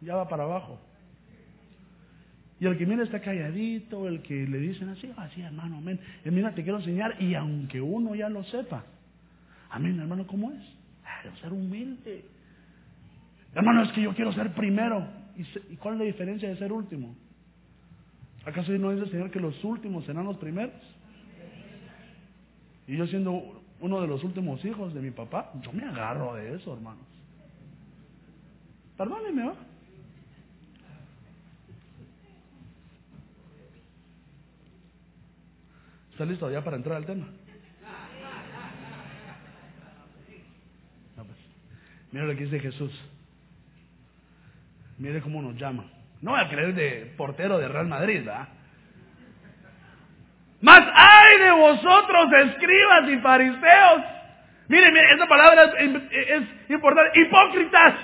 [0.01, 0.79] ya va para abajo.
[2.59, 5.99] Y el que mira está calladito, el que le dicen así, así ah, hermano, amén.
[6.23, 8.83] Y mira, te quiero enseñar, y aunque uno ya lo sepa,
[9.69, 10.63] amén, hermano, ¿cómo es?
[11.03, 12.25] Ah, ser humilde.
[13.53, 15.05] Hermano, es que yo quiero ser primero.
[15.37, 17.15] ¿Y cuál es la diferencia de ser último?
[18.45, 20.73] ¿Acaso no dice el Señor que los últimos serán los primeros?
[22.87, 26.55] Y yo siendo uno de los últimos hijos de mi papá, yo me agarro de
[26.55, 27.05] eso, hermanos.
[28.97, 29.55] Perdónenme, ¿va?
[36.11, 37.25] ¿Está listo ya para entrar al tema?
[41.17, 41.37] No, pues.
[42.11, 42.91] Mira lo que dice Jesús.
[44.97, 45.91] Mire cómo nos llama.
[46.21, 48.47] No voy a creer de portero de Real Madrid, ¿verdad?
[50.61, 51.14] Más ¡ah!
[51.39, 54.03] De vosotros, escribas y fariseos.
[54.67, 57.19] Miren, miren, esa palabra es, importante.
[57.19, 57.95] Hipócritas,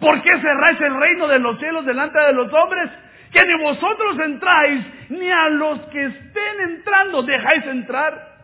[0.00, 2.90] ¿por qué cerráis el reino de los cielos delante de los hombres?
[3.32, 8.36] Que ni vosotros entráis, ni a los que estén entrando dejáis entrar.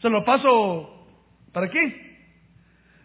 [0.00, 1.06] Se lo paso,
[1.52, 2.02] ¿para qué?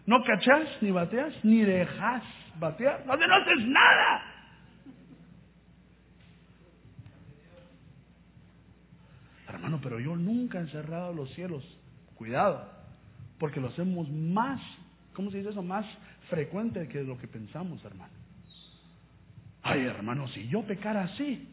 [0.06, 2.22] No cachás, ni bateas, ni dejas
[2.58, 3.02] batear.
[3.04, 4.22] No, no haces nada.
[9.58, 11.64] Hermano, pero yo nunca he cerrado los cielos.
[12.14, 12.64] Cuidado,
[13.38, 14.60] porque lo hacemos más,
[15.14, 15.62] ¿cómo se dice eso?
[15.62, 15.84] Más
[16.30, 18.12] frecuente que lo que pensamos, hermano.
[19.62, 21.48] Ay, hermano, si yo pecara así,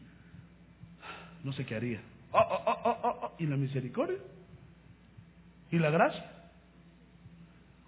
[1.42, 2.00] no sé qué haría.
[2.30, 4.18] Oh, oh, oh, ¿Y la misericordia?
[5.72, 6.24] ¿Y la gracia?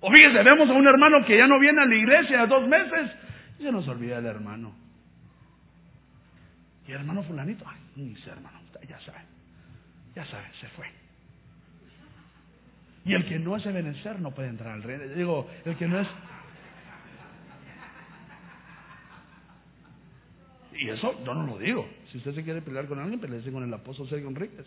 [0.00, 3.12] O fíjese, vemos a un hermano que ya no viene a la iglesia dos meses
[3.60, 4.72] y se nos olvida el hermano.
[6.88, 9.18] Y el hermano fulanito, ay, ni hermano, ya sabe,
[10.18, 10.86] ya sabe, se fue.
[13.04, 15.04] Y el que no es Ebenezer no puede entrar al reino.
[15.14, 16.08] Digo, el que no es
[20.72, 21.88] Y eso yo no lo digo.
[22.10, 24.66] Si usted se quiere pelear con alguien, peleese con el apóstol Sergio Enríquez.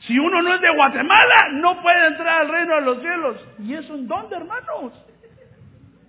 [0.00, 3.36] Si uno no es de Guatemala, no puede entrar al reino de los cielos.
[3.60, 4.92] ¿Y eso en dónde, hermanos?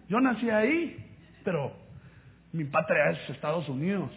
[0.07, 1.05] Yo nací ahí,
[1.43, 1.71] pero
[2.51, 4.09] mi patria es Estados Unidos.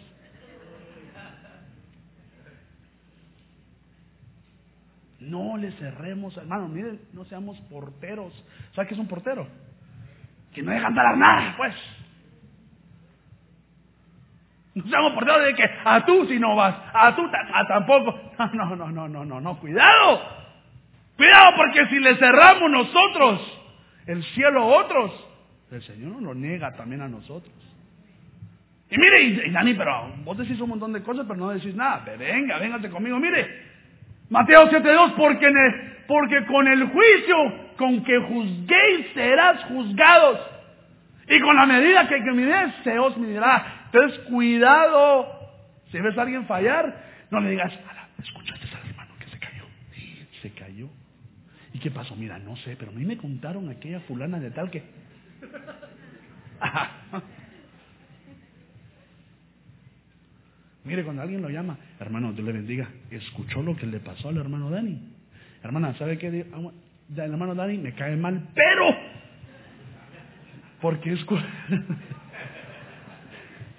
[5.23, 8.33] No le cerremos, hermano, miren, no seamos porteros.
[8.73, 9.47] ¿Sabe qué es un portero?
[10.53, 11.75] Que no dejan dar nada, pues.
[14.75, 17.29] No seamos por de que a tú si no vas, a tú
[17.67, 18.19] tampoco.
[18.53, 20.21] No, no, no, no, no, no, cuidado.
[21.15, 23.61] Cuidado porque si le cerramos nosotros
[24.07, 25.11] el cielo a otros,
[25.71, 27.53] el Señor nos lo niega también a nosotros.
[28.89, 32.03] Y mire, Dani, pero vos decís un montón de cosas, pero no decís nada.
[32.17, 33.19] Venga, véngate conmigo.
[33.19, 33.72] Mire,
[34.33, 35.47] Mateo 7.2, porque,
[36.07, 37.35] porque con el juicio
[37.77, 40.39] con que juzguéis serás juzgados.
[41.27, 43.83] Y con la medida que, que mides, se os medirá.
[43.85, 45.27] Entonces, cuidado.
[45.91, 47.71] Si ves a alguien fallar, no le digas,
[48.23, 49.65] escuchaste al hermano que se cayó.
[50.41, 50.89] Se cayó.
[51.71, 52.15] ¿Y qué pasó?
[52.15, 54.81] Mira, no sé, pero a mí me contaron aquella fulana de tal que...
[60.85, 64.37] Mire, cuando alguien lo llama, hermano, Dios le bendiga, escuchó lo que le pasó al
[64.37, 64.99] hermano Dani.
[65.63, 66.27] Hermana, ¿sabe qué?
[66.27, 68.95] El hermano Dani me cae mal, pero...
[70.81, 71.25] Porque es...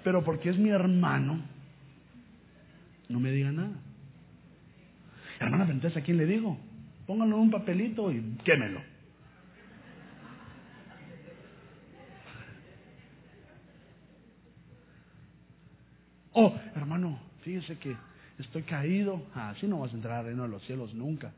[0.03, 1.41] Pero porque es mi hermano,
[3.09, 3.71] no me diga nada.
[5.39, 6.59] Hermana, entonces ¿a quién le digo?
[7.07, 8.81] Pónganlo en un papelito y quémelo.
[16.35, 17.95] Oh, hermano, fíjese que
[18.39, 19.23] estoy caído.
[19.33, 21.31] Así no vas a entrar al reino de los cielos nunca.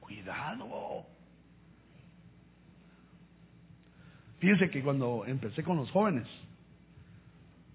[0.00, 1.06] Cuidado.
[4.40, 6.26] Fíjese que cuando empecé con los jóvenes,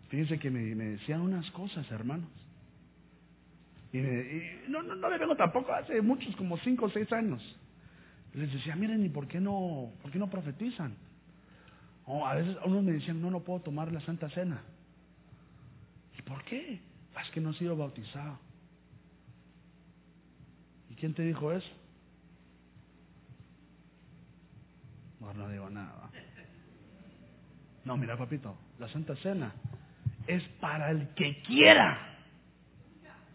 [0.09, 2.27] Fíjense que me, decían unas cosas, hermanos.
[3.93, 3.99] Y,
[4.67, 7.41] no, no, no le vengo tampoco hace muchos, como cinco o seis años.
[8.33, 10.95] Les decía, miren, ¿y por qué no, por qué no profetizan?
[12.05, 14.61] O a veces unos me decían, no, no puedo tomar la Santa Cena.
[16.29, 16.79] ¿Y por qué?
[17.15, 18.37] Ah, es que no he sido bautizado.
[20.89, 21.69] ¿Y quién te dijo eso?
[25.19, 26.11] No, no digo nada.
[27.83, 29.53] No, mira, papito, la Santa Cena
[30.27, 32.17] es para el que quiera.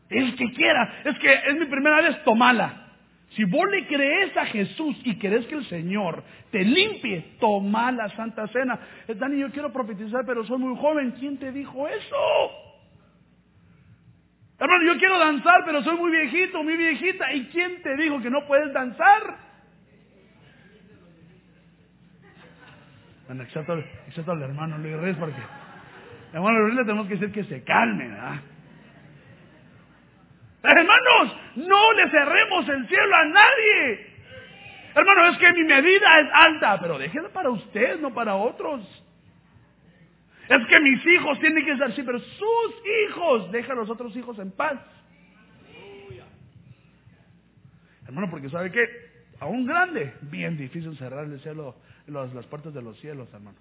[0.08, 1.02] El que quiera.
[1.04, 2.92] Es que es mi primera vez, tomala.
[3.30, 8.08] Si vos le crees a Jesús y querés que el Señor te limpie, toma la
[8.10, 8.78] Santa Cena.
[9.08, 11.16] Eh, Dani, yo quiero profetizar, pero soy muy joven.
[11.18, 12.73] ¿Quién te dijo eso?
[14.58, 17.32] Hermano, yo quiero danzar, pero soy muy viejito, muy viejita.
[17.32, 19.38] ¿Y quién te dijo que no puedes danzar?
[23.26, 25.40] Bueno, excepto, excepto al hermano Luis Reyes, porque
[26.34, 28.40] Hermano, le tenemos que decir que se calme, ¿verdad?
[30.64, 34.14] Hermanos, no le cerremos el cielo a nadie.
[34.96, 38.82] Hermano, es que mi medida es alta, pero déjela para usted, no para otros.
[40.48, 42.74] Es que mis hijos tienen que ser así, pero sus
[43.08, 44.78] hijos, deja a los otros hijos en paz.
[48.06, 48.84] Hermano, porque sabe que
[49.40, 51.76] a un grande, bien difícil cerrar el cielo,
[52.06, 53.58] las puertas de los cielos, hermano.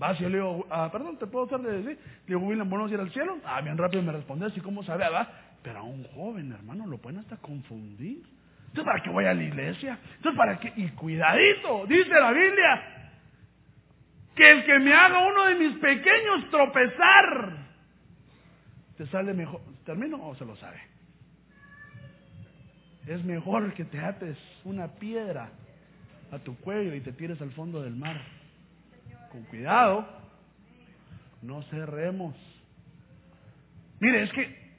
[0.00, 1.98] Va, si yo le digo, ah, perdón, ¿te puedo hacer de decir?
[2.26, 3.38] Le digo, William, ¿bueno ir al cielo?
[3.44, 5.08] Ah, bien rápido me respondes, ¿y cómo sabe?
[5.08, 5.28] Va,
[5.62, 8.22] pero a un joven, hermano, lo pueden hasta confundir.
[8.68, 9.98] Entonces, ¿para qué voy a la iglesia?
[10.16, 10.72] Entonces, ¿para qué?
[10.76, 12.95] Y cuidadito, dice la Biblia,
[14.36, 17.56] que el que me haga uno de mis pequeños tropezar,
[18.98, 19.62] te sale mejor.
[19.84, 20.80] ¿Termino o se lo sabe?
[23.06, 25.50] Es mejor que te ates una piedra
[26.30, 28.20] a tu cuello y te tires al fondo del mar.
[29.30, 30.06] Con cuidado,
[31.40, 32.34] no cerremos.
[34.00, 34.74] Mire, es que,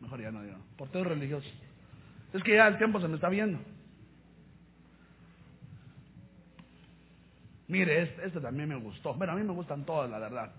[0.00, 1.48] mejor ya no digo, por todo religioso.
[2.32, 3.60] Es que ya el tiempo se me está viendo.
[7.68, 9.14] Mire, este, también me gustó.
[9.14, 10.52] Bueno, a mí me gustan todas, la verdad.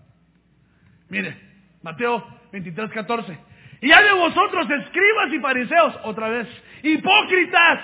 [1.08, 1.36] Mire,
[1.82, 3.38] Mateo 23, 14.
[3.80, 6.48] Y hay de vosotros, escribas y fariseos, otra vez,
[6.82, 7.80] hipócritas,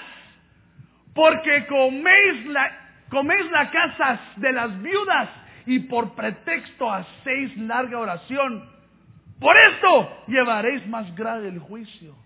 [1.15, 5.29] porque coméis la, coméis la casa de las viudas
[5.67, 8.69] y por pretexto hacéis larga oración.
[9.39, 12.17] Por esto llevaréis más grave el juicio.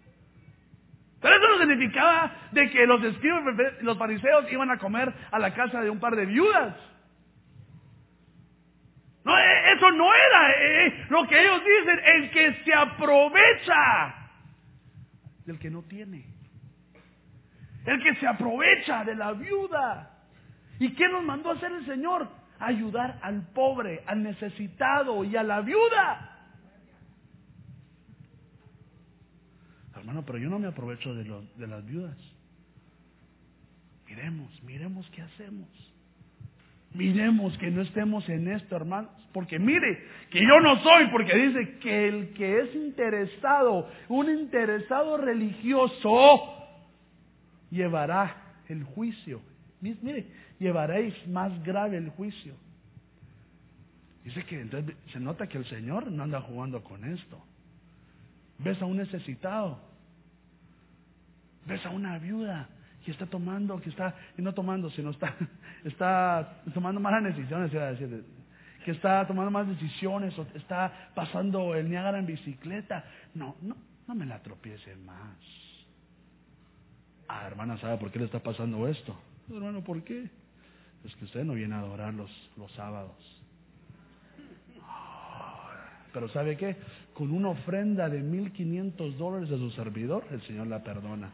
[1.21, 3.43] Pero eso no significaba de que los escribas
[3.81, 6.75] los fariseos iban a comer a la casa de un par de viudas.
[9.25, 14.15] No, eh, eso no era eh, lo que ellos dicen, el que se aprovecha
[15.45, 16.25] del que no tiene.
[17.85, 20.11] El que se aprovecha de la viuda.
[20.79, 22.29] ¿Y qué nos mandó a hacer el Señor?
[22.61, 26.28] Ayudar al pobre, al necesitado y a la viuda.
[30.09, 32.17] Hermano, pero yo no me aprovecho de, las viudas.
[34.07, 35.69] Miremos, miremos qué hacemos.
[36.95, 39.11] Miremos que no estemos en esto, hermanos.
[39.35, 45.19] Porque mire, que yo no soy, porque dice que el que es interesado, un interesado
[45.19, 46.55] religioso,
[47.71, 49.43] llevará el juicio.
[49.83, 50.27] Mire,
[50.59, 52.55] llevaréis más grave el juicio.
[54.25, 57.39] Dice que entonces se nota que el Señor no anda jugando con esto.
[58.59, 59.87] Ves a un necesitado,
[61.67, 62.69] ves a una viuda
[63.05, 65.35] que está tomando, que está, y no tomando, sino está,
[65.85, 67.71] está tomando malas decisiones,
[68.85, 73.05] que está tomando malas decisiones, o está pasando el Niágara en bicicleta.
[73.35, 75.37] No, no, no me la tropiece más.
[77.29, 79.19] Ah, hermana, ¿sabe por qué le está pasando esto?
[79.51, 80.29] Hermano, ¿por qué?
[81.05, 83.17] Es que usted no viene a adorar los, los sábados.
[86.13, 86.77] Pero ¿sabe qué?
[87.15, 91.31] Con una ofrenda de 1.500 dólares de su servidor, el Señor la perdona.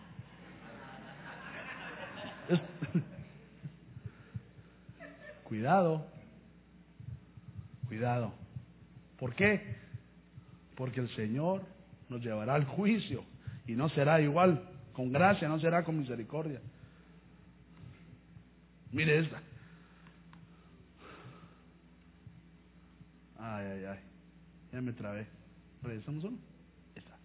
[5.44, 6.06] Cuidado,
[7.86, 8.32] cuidado.
[9.18, 9.76] ¿Por qué?
[10.74, 11.62] Porque el Señor
[12.08, 13.24] nos llevará al juicio
[13.66, 16.60] y no será igual, con gracia, no será con misericordia.
[18.90, 19.42] Mire esta.
[23.38, 23.98] Ay, ay, ay.
[24.72, 25.26] Ya me trabé.
[25.82, 26.38] ¿Regresamos uno?
[26.94, 27.16] Esta.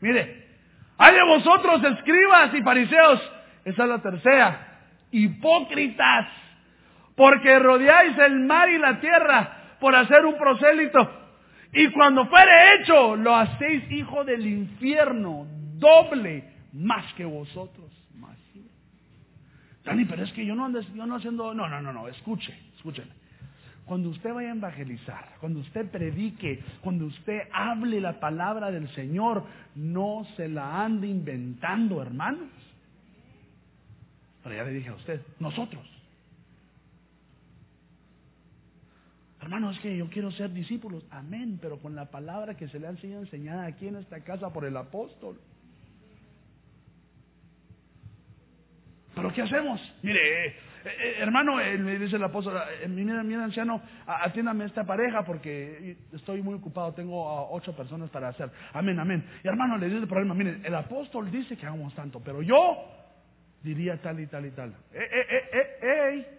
[0.00, 0.49] Mire,
[1.02, 3.32] hay de vosotros, escribas y fariseos,
[3.64, 6.26] esa es la tercera, hipócritas,
[7.16, 11.10] porque rodeáis el mar y la tierra por hacer un prosélito.
[11.72, 15.46] Y cuando fuere hecho, lo hacéis hijo del infierno,
[15.78, 17.90] doble más que vosotros.
[19.82, 22.54] Dani, pero es que yo no ando, yo no haciendo, no, no, no, no, escuche,
[22.76, 23.19] escúcheme.
[23.90, 29.42] Cuando usted vaya a evangelizar, cuando usted predique, cuando usted hable la palabra del Señor,
[29.74, 32.50] no se la ande inventando, hermanos.
[34.44, 35.84] Pero ya le dije a usted, nosotros.
[39.40, 41.02] Hermanos, es que yo quiero ser discípulos.
[41.10, 44.52] Amén, pero con la palabra que se le ha sido enseñada aquí en esta casa
[44.52, 45.36] por el apóstol.
[49.16, 49.80] Pero ¿qué hacemos?
[50.00, 54.84] Mire, eh, eh, hermano, me dice el apóstol, eh, mira, mira anciano, atiéndame a esta
[54.84, 58.50] pareja porque estoy muy ocupado, tengo ocho personas para hacer.
[58.72, 59.24] Amén, amén.
[59.44, 63.00] Y hermano, le dice el problema, mire, el apóstol dice que hagamos tanto, pero yo
[63.62, 64.70] diría tal y tal y tal.
[64.92, 66.36] Eh, eh, eh, eh,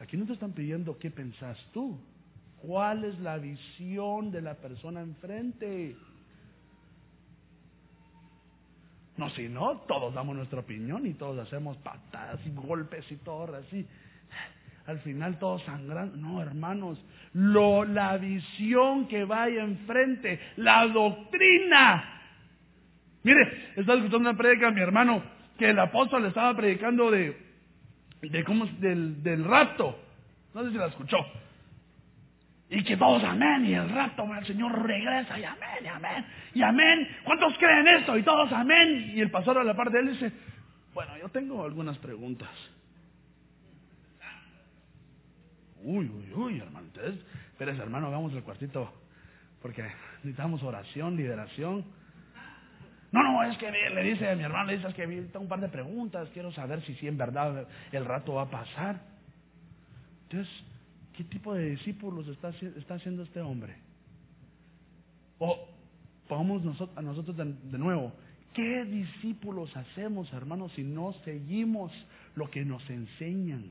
[0.00, 1.98] Aquí no te están pidiendo qué pensás tú.
[2.60, 5.96] ¿Cuál es la visión de la persona enfrente?
[9.16, 13.54] No, si no, todos damos nuestra opinión y todos hacemos patadas y golpes y todo
[13.56, 13.86] así.
[14.86, 16.20] Al final todos sangran.
[16.20, 16.98] No, hermanos,
[17.32, 22.22] lo, la visión que vaya enfrente, la doctrina.
[23.22, 25.22] Mire, estaba escuchando una predica mi hermano
[25.58, 27.36] que el apóstol estaba predicando de,
[28.20, 29.98] de cómo, del, del rapto.
[30.52, 31.16] No sé si la escuchó.
[32.74, 36.62] Y que todos amén, y el rato el Señor regresa, y amén, y amén, y
[36.62, 37.08] amén.
[37.22, 38.18] ¿Cuántos creen esto?
[38.18, 39.12] Y todos amén.
[39.14, 40.32] Y el pastor a la parte de él dice,
[40.92, 42.50] bueno, yo tengo algunas preguntas.
[45.84, 46.86] Uy, uy, uy, hermano.
[46.86, 48.92] Entonces, espérese, hermano, hagamos el cuartito,
[49.62, 49.84] porque
[50.24, 51.84] necesitamos oración, liberación.
[53.12, 55.48] No, no, es que le dice a mi hermano, le dice, es que tengo un
[55.48, 59.00] par de preguntas, quiero saber si sí en verdad el rato va a pasar.
[60.24, 60.52] Entonces,
[61.16, 63.74] ¿qué tipo de discípulos está, está haciendo este hombre?
[65.38, 65.68] O
[66.28, 66.62] pongamos
[66.96, 68.12] a nosotros de, nuevo,
[68.52, 71.92] ¿qué discípulos hacemos, hermanos, si no seguimos
[72.34, 73.70] lo que nos enseñan?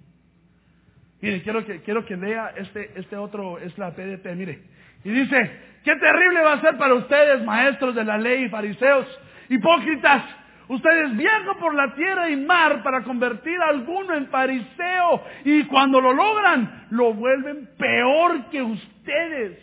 [1.22, 4.62] Mire, quiero que, quiero que lea este, este otro, es la PDP, mire.
[5.04, 5.52] Y dice,
[5.84, 9.08] qué terrible va a ser para ustedes, maestros de la ley y fariseos,
[9.50, 10.43] hipócritas.
[10.68, 15.99] Ustedes viajan por la tierra y mar para convertir a alguno en fariseo y cuando
[15.99, 19.59] lo logran, lo vuelven peor que ustedes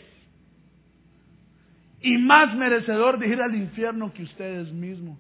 [2.03, 5.18] y más merecedor de ir al infierno que ustedes mismos.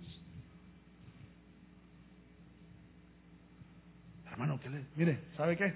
[4.30, 5.74] Hermano, ¿qué le, mire, ¿sabe qué?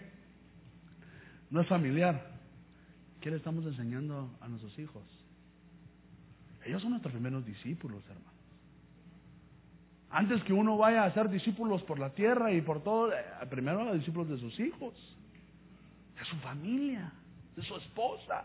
[1.50, 2.32] No es familiar.
[3.20, 5.02] ¿Qué le estamos enseñando a nuestros hijos?
[6.64, 8.33] Ellos son nuestros primeros discípulos, hermanos.
[10.14, 13.16] Antes que uno vaya a ser discípulos por la tierra y por todo, eh,
[13.50, 14.94] primero a los discípulos de sus hijos,
[16.18, 17.12] de su familia,
[17.56, 18.44] de su esposa.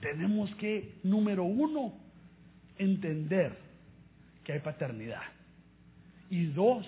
[0.00, 1.92] tenemos que, número uno,
[2.78, 3.56] entender
[4.44, 5.22] que hay paternidad.
[6.30, 6.86] Y dos,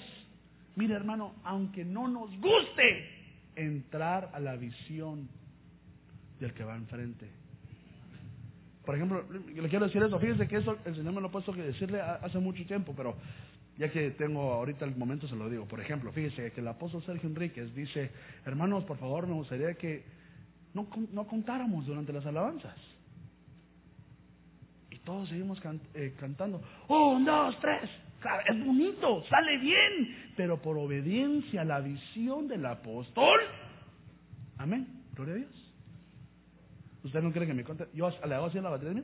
[0.77, 3.09] mire hermano, aunque no nos guste,
[3.57, 5.29] entrar a la visión
[6.39, 7.40] del que va enfrente.
[8.85, 11.53] Por ejemplo, le quiero decir eso, fíjense que eso el Señor me lo ha puesto
[11.53, 13.15] que decirle hace mucho tiempo, pero
[13.77, 15.67] ya que tengo ahorita el momento se lo digo.
[15.67, 18.11] Por ejemplo, fíjese que el apóstol Sergio Enríquez dice,
[18.45, 20.05] hermanos, por favor, me gustaría que
[20.75, 22.77] no, no contáramos durante las alabanzas
[25.05, 25.61] todos seguimos
[25.95, 26.63] eh, cantando.
[26.89, 27.91] Un, dos, tres.
[28.49, 33.41] Es bonito, sale bien, pero por obediencia a la visión del apóstol.
[34.59, 34.87] Amén.
[35.15, 35.70] Gloria a Dios.
[37.03, 37.89] ¿Usted no cree que me cuente?
[37.95, 39.03] Yo le hago así la batería.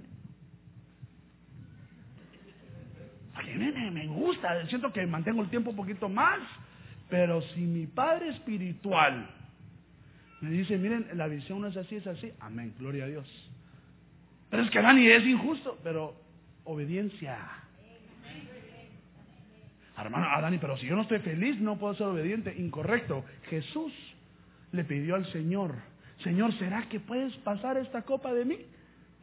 [3.34, 6.40] A mí me, me gusta, siento que mantengo el tiempo un poquito más.
[7.08, 9.30] Pero si mi padre espiritual
[10.40, 12.32] me dice, miren, la visión no es así, es así.
[12.40, 12.74] Amén.
[12.78, 13.50] Gloria a Dios.
[14.50, 16.14] Pero es que Dani es injusto, pero
[16.64, 17.38] obediencia.
[19.96, 22.54] Hermano, a Dani, pero si yo no estoy feliz, no puedo ser obediente.
[22.56, 23.24] Incorrecto.
[23.48, 23.92] Jesús
[24.72, 25.74] le pidió al Señor,
[26.22, 28.58] Señor, ¿será que puedes pasar esta copa de mí?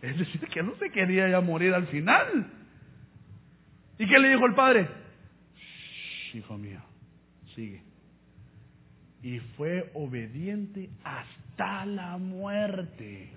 [0.01, 2.51] Es decir, que no se quería ya morir al final.
[3.97, 4.89] ¿Y qué le dijo el Padre?
[6.33, 6.81] hijo mío,
[7.55, 7.83] sigue.
[9.21, 13.29] Y fue obediente hasta la muerte.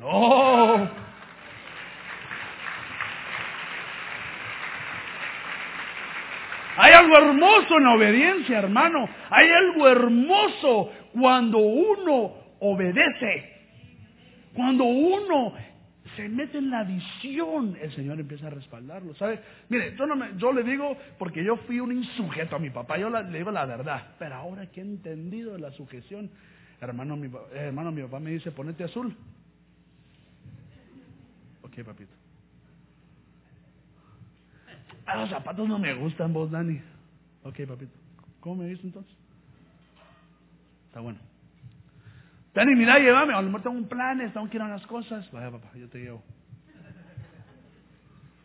[0.00, 0.88] No.
[6.80, 9.08] Hay algo hermoso en la obediencia, hermano.
[9.30, 13.56] Hay algo hermoso cuando uno obedece.
[14.54, 15.52] Cuando uno
[16.16, 19.14] se mete en la visión, el Señor empieza a respaldarlo.
[19.14, 19.40] ¿Sabe?
[19.68, 23.10] Mire, yo, no yo le digo porque yo fui un insujeto a mi papá, yo
[23.10, 24.14] le digo la verdad.
[24.18, 26.30] Pero ahora que he entendido la sujeción,
[26.80, 29.14] hermano mi, hermano, mi papá me dice, ponete azul.
[31.62, 32.12] Ok, papito.
[35.06, 36.80] Ah, los zapatos no me gustan, vos, Dani.
[37.44, 37.92] Ok, papito.
[38.40, 39.17] ¿Cómo me viste entonces?
[41.00, 41.18] Bueno.
[42.54, 43.34] Dani, mira, llévame.
[43.34, 45.30] A lo mejor tengo un plan, tengo que ir a cosas.
[45.30, 46.22] Vaya, papá, yo te llevo.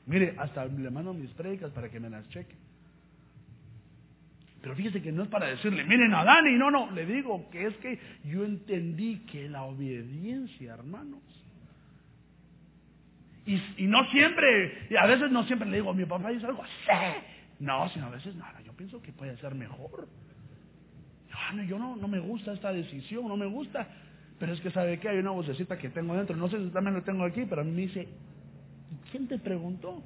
[0.06, 2.56] Mire, hasta le mando mis predicas para que me las cheque.
[4.62, 7.68] Pero fíjese que no es para decirle, miren a Dani, no, no, le digo que
[7.68, 11.22] es que yo entendí que la obediencia, hermanos,
[13.46, 16.64] y, no siempre, y a veces no siempre le digo, a mi papá dice algo,
[16.64, 17.18] así
[17.60, 20.08] No, sino a veces, nada, yo pienso que puede ser mejor.
[21.52, 23.88] Yo, yo no, no me gusta esta decisión, no me gusta.
[24.40, 26.96] Pero es que sabe que hay una vocecita que tengo dentro, no sé si también
[26.96, 28.08] lo tengo aquí, pero a mí me dice,
[29.12, 30.04] ¿quién te preguntó?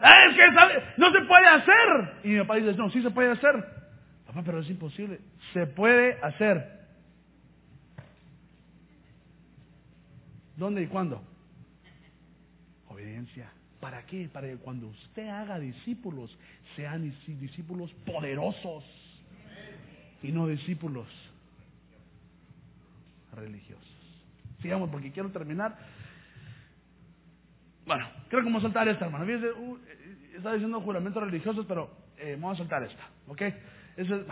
[0.00, 0.46] Ah, es que
[0.96, 2.20] no se puede hacer.
[2.24, 3.64] Y mi papá dice, no, sí se puede hacer.
[4.26, 5.20] Papá, pero es imposible.
[5.52, 6.78] Se puede hacer.
[10.56, 11.22] ¿Dónde y cuándo?
[12.88, 13.50] Obediencia.
[13.80, 14.28] ¿Para qué?
[14.28, 16.36] Para que cuando usted haga discípulos,
[16.74, 18.84] sean discípulos poderosos
[20.22, 21.06] y no discípulos
[23.32, 23.86] religiosos.
[24.60, 25.78] Sigamos, porque quiero terminar.
[27.86, 29.24] Bueno, creo que vamos a soltar esta, hermano.
[29.24, 29.78] Fíjense, uh,
[30.34, 33.42] está diciendo juramentos religiosos, pero eh, vamos a soltar esta, ¿ok?
[33.96, 34.24] Eso,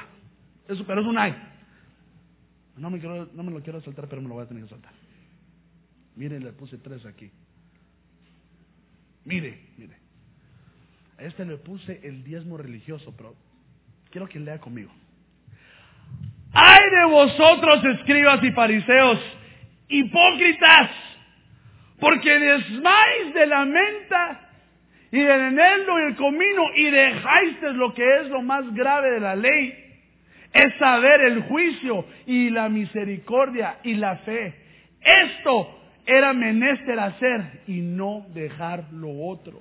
[0.69, 1.35] eso, pero es un ay.
[2.77, 4.69] No me, quiero, no me lo quiero soltar, pero me lo voy a tener que
[4.69, 4.93] soltar.
[6.17, 7.31] Miren, le puse tres aquí.
[9.27, 9.97] Mire, mire.
[11.19, 13.35] A este le puse el diezmo religioso, pero
[14.11, 14.93] quiero que lea conmigo.
[16.53, 19.19] ¡Ay de vosotros, escribas y fariseos,
[19.89, 20.91] hipócritas,
[21.99, 24.51] porque desmáis de la menta
[25.11, 29.21] y del eneldo y el comino y dejáis lo que es lo más grave de
[29.21, 29.75] la ley,
[30.53, 34.55] es saber el juicio y la misericordia y la fe.
[35.01, 35.76] Esto
[36.07, 39.61] era menester hacer y no dejar lo otro.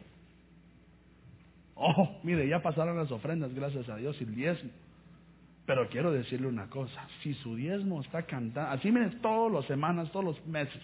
[1.73, 4.69] Oh, mire, ya pasaron las ofrendas, gracias a Dios, y el diezmo.
[5.65, 10.11] Pero quiero decirle una cosa, si su diezmo está cantando, así miren todas las semanas,
[10.11, 10.81] todos los meses,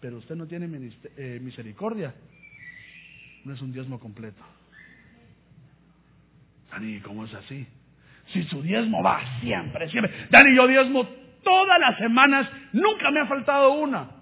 [0.00, 2.14] pero usted no tiene eh, misericordia,
[3.44, 4.42] no es un diezmo completo.
[6.70, 7.66] Dani, ¿cómo es así?
[8.32, 10.12] Si su diezmo va siempre, siempre.
[10.30, 11.06] Dani, yo diezmo
[11.44, 14.15] todas las semanas, nunca me ha faltado una.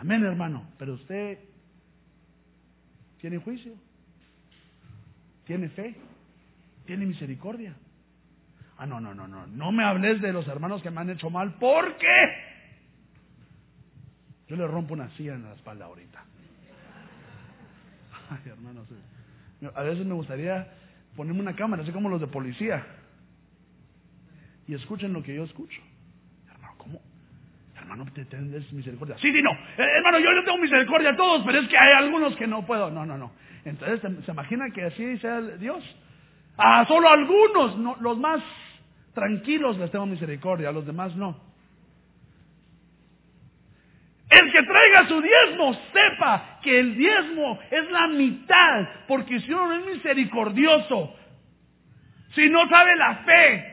[0.00, 0.66] Amén, hermano.
[0.78, 1.38] Pero usted
[3.20, 3.74] tiene juicio,
[5.44, 5.94] tiene fe,
[6.86, 7.74] tiene misericordia.
[8.78, 9.46] Ah, no, no, no, no.
[9.46, 12.06] No me hables de los hermanos que me han hecho mal, porque
[14.48, 16.24] yo le rompo una silla en la espalda ahorita.
[18.30, 18.88] Ay, hermanos.
[19.74, 20.66] A veces me gustaría
[21.14, 22.86] ponerme una cámara, así como los de policía.
[24.66, 25.82] Y escuchen lo que yo escucho.
[27.90, 29.16] Hermano, te tienes misericordia.
[29.18, 29.50] Sí, sí, no.
[29.50, 32.64] Eh, hermano, yo le tengo misericordia a todos, pero es que hay algunos que no
[32.64, 32.88] puedo.
[32.88, 33.32] No, no, no.
[33.64, 35.82] Entonces, ¿se imagina que así sea Dios?
[36.56, 38.40] A solo algunos, los más
[39.12, 41.36] tranquilos les tengo misericordia, a los demás no.
[44.28, 49.66] El que traiga su diezmo, sepa que el diezmo es la mitad, porque si uno
[49.66, 51.16] no es misericordioso,
[52.36, 53.64] si no sabe la fe,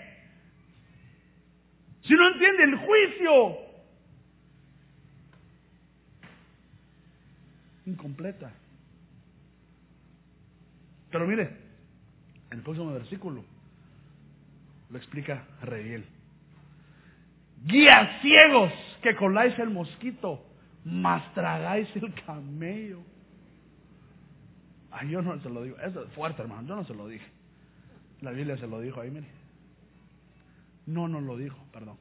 [2.02, 3.67] si no entiende el juicio,
[7.88, 8.52] incompleta.
[11.10, 11.44] Pero mire,
[12.52, 13.44] en el próximo versículo
[14.90, 16.06] lo explica Reviel.
[17.66, 18.72] Guías ciegos
[19.02, 20.44] que coláis el mosquito
[20.84, 23.00] más tragáis el camello.
[24.92, 25.78] Ay, yo no se lo digo.
[25.80, 26.68] Eso es fuerte, hermano.
[26.68, 27.26] Yo no se lo dije.
[28.22, 29.28] La Biblia se lo dijo ahí, mire.
[30.86, 31.98] No nos lo dijo, perdón.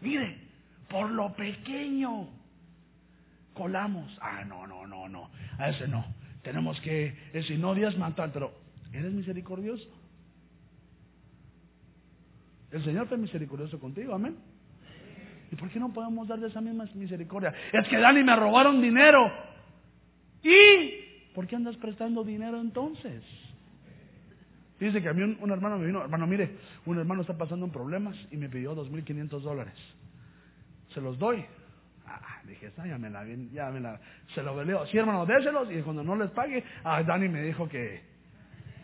[0.00, 0.38] Mire,
[0.88, 2.28] por lo pequeño
[3.58, 4.16] colamos.
[4.22, 5.28] Ah, no, no, no, no.
[5.58, 6.06] A ese no.
[6.42, 7.14] Tenemos que,
[7.46, 8.54] si no Dios matar, pero
[8.92, 9.86] ¿eres misericordioso?
[12.70, 14.36] El Señor fue misericordioso contigo, amén.
[15.50, 17.52] ¿Y por qué no podemos dar de esa misma misericordia?
[17.72, 19.30] Es que Dani me robaron dinero.
[20.42, 23.22] ¿Y por qué andas prestando dinero entonces?
[24.78, 26.56] Dice que a mí un, hermano me vino, hermano, mire,
[26.86, 29.74] un hermano está pasando en problemas y me pidió 2.500 dólares.
[30.94, 31.44] Se los doy.
[32.10, 34.00] Ah, dije, ya me la, ya me la,
[34.34, 34.86] se lo veleo.
[34.86, 38.02] Sí, hermano, déselos y cuando no les pague, ah, Dani me dijo que,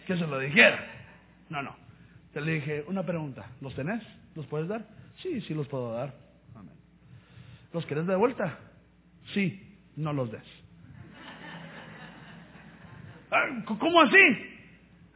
[0.07, 0.79] que se lo dijera.
[1.49, 1.75] No, no.
[2.33, 4.03] Te le dije, una pregunta, ¿los tenés?
[4.35, 4.85] ¿Los puedes dar?
[5.17, 6.13] Sí, sí los puedo dar.
[7.73, 8.59] ¿Los querés de vuelta?
[9.33, 10.43] Sí, no los des.
[13.31, 14.17] Ah, ¿Cómo así?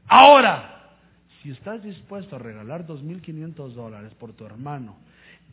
[0.08, 0.96] Ahora,
[1.40, 4.96] si estás dispuesto a regalar 2.500 dólares por tu hermano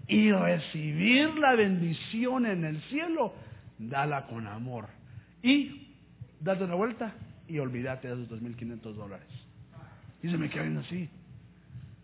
[0.08, 3.34] y recibir la bendición en el cielo,
[3.78, 4.88] dala con amor.
[5.41, 5.95] Y
[6.39, 7.14] date una vuelta
[7.47, 9.28] y olvídate de esos 2.500 dólares.
[10.22, 11.10] Y se me quedan así.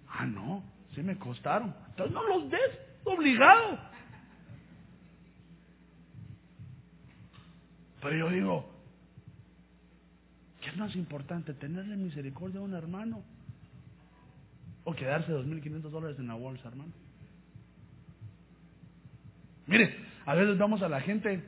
[0.07, 1.73] Ah, no, sí me costaron.
[1.89, 3.79] Entonces no los des, obligado.
[8.01, 8.71] Pero yo digo,
[10.61, 11.53] ¿qué es más importante?
[11.53, 13.23] ¿Tenerle misericordia a un hermano?
[14.83, 16.91] ¿O quedarse 2.500 dólares en la bolsa, hermano?
[19.71, 19.95] Mire,
[20.25, 21.41] a veces vamos a la gente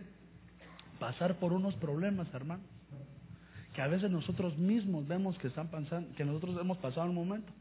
[0.98, 2.64] pasar por unos problemas, hermano,
[3.74, 7.52] que a veces nosotros mismos vemos que están pasando, que nosotros hemos pasado un momento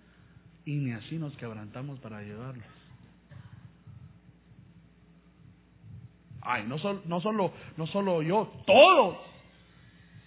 [0.65, 2.65] y ni así nos quebrantamos para ayudarlos.
[6.43, 9.17] Ay, no, solo, no, solo, no solo yo, todos.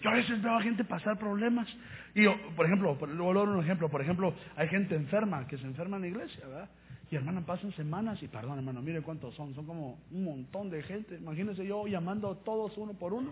[0.02, 1.66] Yo a veces veo a gente pasar problemas.
[2.14, 3.88] Y, por ejemplo, luego dar un ejemplo.
[3.88, 6.68] Por ejemplo, hay gente enferma que se enferma en la iglesia, ¿verdad?
[7.10, 9.54] Y hermana, pasan semanas y, perdón, hermano, mire cuántos son.
[9.54, 11.16] Son como un montón de gente.
[11.16, 13.30] Imagínense yo llamando todos uno por uno.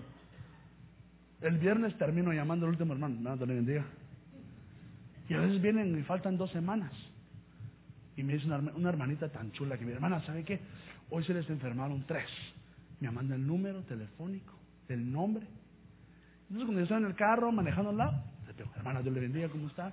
[1.40, 3.16] El viernes termino llamando al último hermano.
[3.16, 3.84] Hermano, le bendiga.
[5.28, 6.92] Y a veces vienen y faltan dos semanas.
[8.16, 10.60] Y me dice una, una hermanita tan chula que mi hermana, ¿sabe qué?
[11.10, 12.30] Hoy se les enfermaron tres
[13.04, 14.54] me manda el número telefónico,
[14.88, 15.46] el nombre.
[16.42, 19.20] Entonces cuando yo estoy en el carro manejando al lado, le digo, hermana, Dios le
[19.20, 19.92] bendiga, ¿cómo está?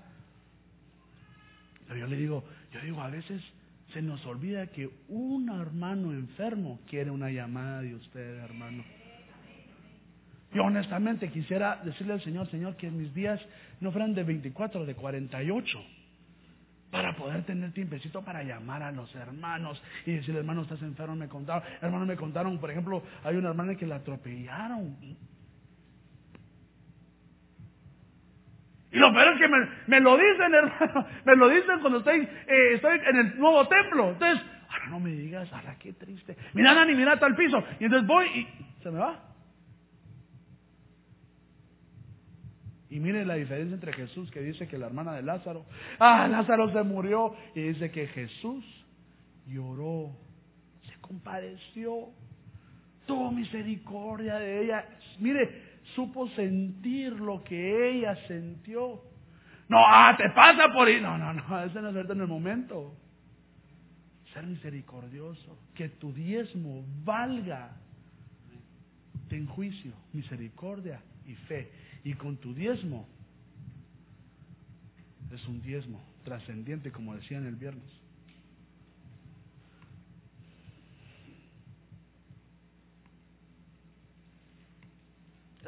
[1.88, 3.42] Pero yo le digo, yo digo, a veces
[3.94, 8.84] se nos olvida que un hermano enfermo quiere una llamada de usted, hermano.
[10.54, 13.39] Yo honestamente quisiera decirle al Señor, Señor, que mis días
[13.80, 15.80] no fueran de 24, de 48.
[16.92, 21.30] para poder tener tiempecito para llamar a los hermanos y decir, hermano, estás enfermo, me
[21.30, 24.98] contaron, hermano, me contaron, por ejemplo, hay una hermana que la atropellaron.
[28.92, 29.48] Y lo peor es que
[29.88, 34.10] me, lo dicen, hermano, me lo dicen cuando estoy, eh, estoy en el nuevo templo.
[34.12, 36.36] Entonces, ahora no me digas, ahora qué triste.
[36.54, 37.64] Mira, Nani, mira hasta el piso.
[37.80, 38.48] Y entonces voy y
[38.84, 39.32] se me va.
[42.89, 45.66] Y mire la diferencia entre Jesús que dice que la hermana de Lázaro,
[45.98, 47.34] ah, Lázaro se murió.
[47.56, 48.66] Y dice que Jesús
[49.48, 50.12] lloró,
[50.86, 52.10] se compadeció,
[53.06, 54.86] tuvo misericordia de ella.
[55.20, 59.02] Mire, supo sentir lo que ella sintió.
[59.68, 61.00] No, ah, te pasa por ahí.
[61.00, 62.96] No, no, no, eso no es verdad en el momento.
[64.34, 67.72] Ser misericordioso, que tu diezmo valga.
[69.30, 71.72] Ten juicio, misericordia y fe
[72.04, 73.08] y con tu diezmo.
[75.32, 78.01] Es un diezmo trascendiente, como decían el viernes.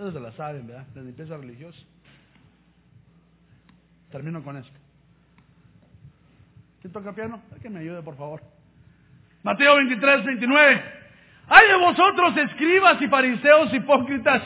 [0.04, 0.86] Eso se la saben, ¿verdad?
[0.96, 1.80] La limpieza religiosa.
[4.12, 4.78] Termino con esto.
[6.82, 7.42] ¿Quién toca piano?
[7.62, 8.42] Que me ayude, por favor.
[9.44, 10.84] Mateo 23, 29.
[11.48, 14.44] Hay de vosotros, escribas y fariseos hipócritas,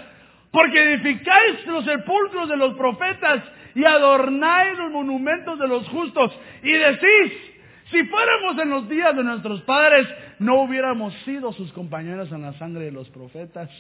[0.52, 3.44] porque edificáis los sepulcros de los profetas
[3.74, 7.34] y adornáis los monumentos de los justos y decís,
[7.90, 12.54] si fuéramos en los días de nuestros padres, no hubiéramos sido sus compañeros en la
[12.60, 13.72] sangre de los profetas.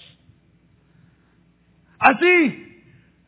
[1.99, 2.83] Así,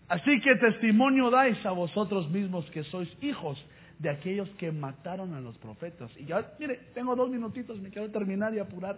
[0.07, 3.57] así que testimonio dais a vosotros mismos que sois hijos
[3.97, 6.11] de aquellos que mataron a los profetas.
[6.17, 8.97] Y ya, mire, tengo dos minutitos, me quiero terminar y apurar.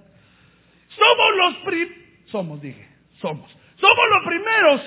[0.90, 1.90] Somos los prim...
[2.28, 2.88] Somos, dije,
[3.20, 3.50] somos.
[3.76, 4.82] Somos los primeros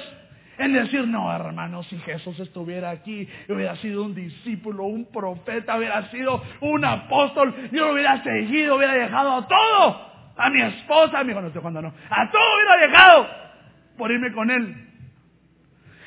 [0.57, 6.09] en decir, no, hermano, si Jesús estuviera aquí, hubiera sido un discípulo, un profeta, hubiera
[6.11, 10.15] sido un apóstol, yo lo hubiera seguido, hubiera dejado todo.
[10.37, 13.44] A mi esposa, a mi hijo, no sé cuándo no, a todo hubiera dejado
[13.97, 14.75] por irme con él.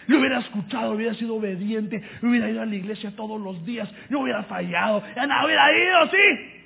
[0.07, 4.21] Yo hubiera escuchado, hubiera sido obediente, hubiera ido a la iglesia todos los días, no
[4.21, 6.63] hubiera fallado, ya no hubiera ido, sí.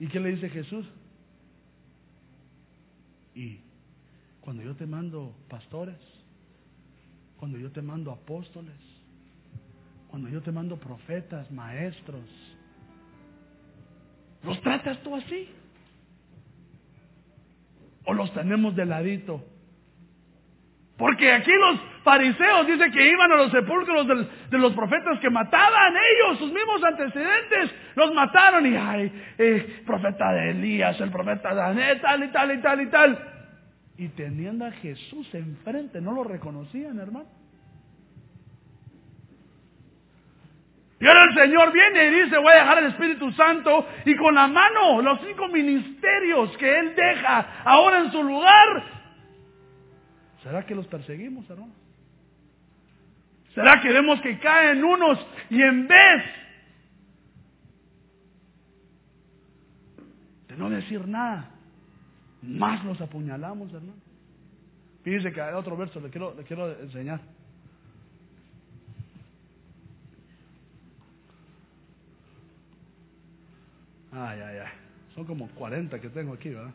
[0.00, 0.86] ¿Y qué le dice Jesús?
[3.34, 3.60] Y
[4.40, 5.96] cuando yo te mando pastores,
[7.38, 8.76] cuando yo te mando apóstoles,
[10.08, 12.24] cuando yo te mando profetas, maestros,
[14.42, 15.48] ¿los tratas tú así?
[18.04, 19.44] ¿O los tenemos de ladito?
[20.98, 24.06] Porque aquí los fariseos dicen que iban a los sepulcros
[24.50, 30.32] de los profetas que mataban ellos, sus mismos antecedentes, los mataron y, ay, eh, profeta
[30.32, 33.38] de Elías, el profeta de tal y tal y tal y tal
[33.98, 37.26] y teniendo a Jesús enfrente, no lo reconocían, hermano.
[41.00, 44.36] Y ahora el Señor viene y dice, voy a dejar el Espíritu Santo y con
[44.36, 48.97] la mano los cinco ministerios que Él deja ahora en su lugar.
[50.48, 51.74] ¿Será que los perseguimos, hermano?
[53.54, 55.18] ¿Será que vemos que caen unos
[55.50, 56.24] y en vez
[60.48, 61.50] de no decir nada,
[62.40, 64.00] más los apuñalamos, hermano.
[65.02, 67.20] Fíjense que hay otro verso, le quiero, le quiero enseñar.
[74.12, 74.72] Ay, ay, ay.
[75.14, 76.72] Son como 40 que tengo aquí, ¿verdad?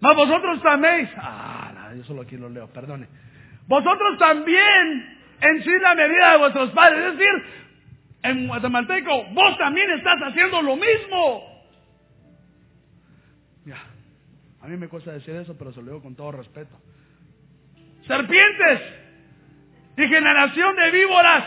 [0.00, 3.08] Mas vosotros también, ah, yo solo aquí lo leo, perdone.
[3.66, 7.44] Vosotros también en sí la medida de vuestros padres, es decir,
[8.22, 11.62] en guatemalteco, vos también estás haciendo lo mismo.
[13.66, 13.78] Ya,
[14.62, 16.74] a mí me cuesta decir eso, pero se lo digo con todo respeto.
[18.06, 18.80] Serpientes
[19.96, 21.44] y generación de víboras,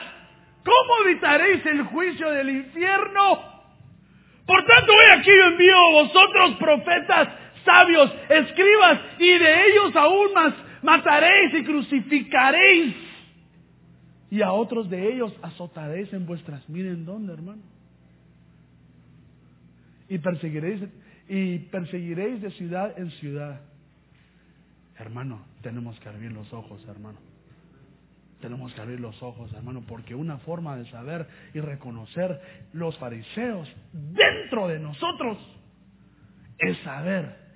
[0.63, 3.57] ¿cómo evitaréis el juicio del infierno?
[4.45, 7.27] Por tanto, hoy aquí yo envío a vosotros profetas,
[7.67, 13.07] sabios, escribas, y de ellos aún más mataréis y crucificaréis
[14.29, 17.61] y a otros de ellos azotaréis en vuestras, miren dónde, hermano.
[20.09, 20.83] Y perseguiréis,
[21.29, 23.61] y perseguiréis de ciudad en ciudad.
[24.97, 27.19] Hermano, tenemos que abrir los ojos, hermano.
[28.41, 32.39] Tenemos que abrir los ojos, hermano, porque una forma de saber y reconocer
[32.73, 35.37] los fariseos dentro de nosotros
[36.59, 37.46] es saber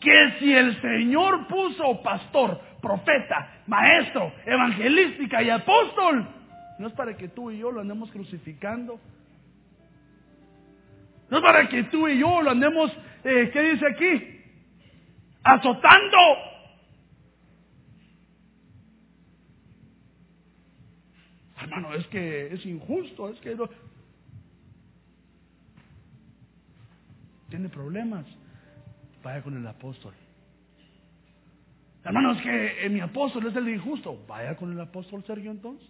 [0.00, 6.26] que si el Señor puso pastor, profeta, maestro, evangelística y apóstol,
[6.78, 9.00] no es para que tú y yo lo andemos crucificando.
[11.30, 12.90] No es para que tú y yo lo andemos,
[13.24, 14.40] eh, ¿qué dice aquí?
[15.42, 16.18] Azotando.
[21.60, 23.56] hermano, es que es injusto, es que.
[27.50, 28.26] Tiene problemas.
[29.28, 30.14] Vaya con el apóstol.
[32.02, 34.24] Hermano, es que eh, mi apóstol es el injusto.
[34.26, 35.86] Vaya con el apóstol Sergio entonces.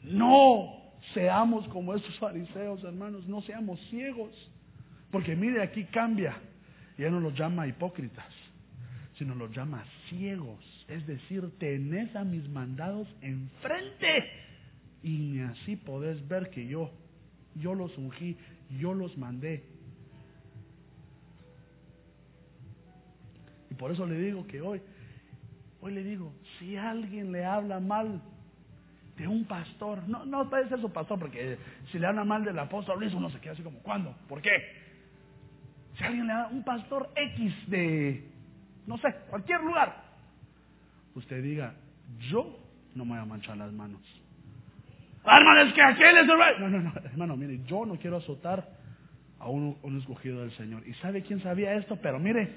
[0.00, 0.76] No
[1.12, 4.30] seamos como estos fariseos, hermanos, no seamos ciegos.
[5.10, 6.40] Porque mire, aquí cambia.
[6.96, 8.32] Ya no los llama hipócritas,
[9.18, 10.64] sino los llama ciegos.
[10.86, 14.30] Es decir, tenés a mis mandados enfrente.
[15.02, 16.92] Y así podés ver que yo,
[17.56, 18.36] yo los ungí,
[18.70, 19.64] yo los mandé.
[23.70, 24.80] Y por eso le digo que hoy,
[25.80, 28.20] hoy le digo, si alguien le habla mal
[29.16, 30.08] de un pastor.
[30.08, 31.58] No, no puede ser su pastor, porque
[31.90, 34.14] si le habla mal del apóstol Luis, uno se queda así como, ¿cuándo?
[34.28, 34.50] ¿Por qué?
[35.96, 38.28] Si alguien le da un pastor X de,
[38.86, 40.02] no sé, cualquier lugar,
[41.14, 41.74] usted diga,
[42.30, 42.58] yo
[42.94, 44.02] no me voy a manchar las manos.
[45.26, 46.60] Hermano, es que aquel es el...
[46.60, 48.68] No, no, no, hermano, mire, yo no quiero azotar
[49.38, 50.86] a un, un escogido del Señor.
[50.86, 51.96] ¿Y sabe quién sabía esto?
[52.02, 52.54] Pero mire,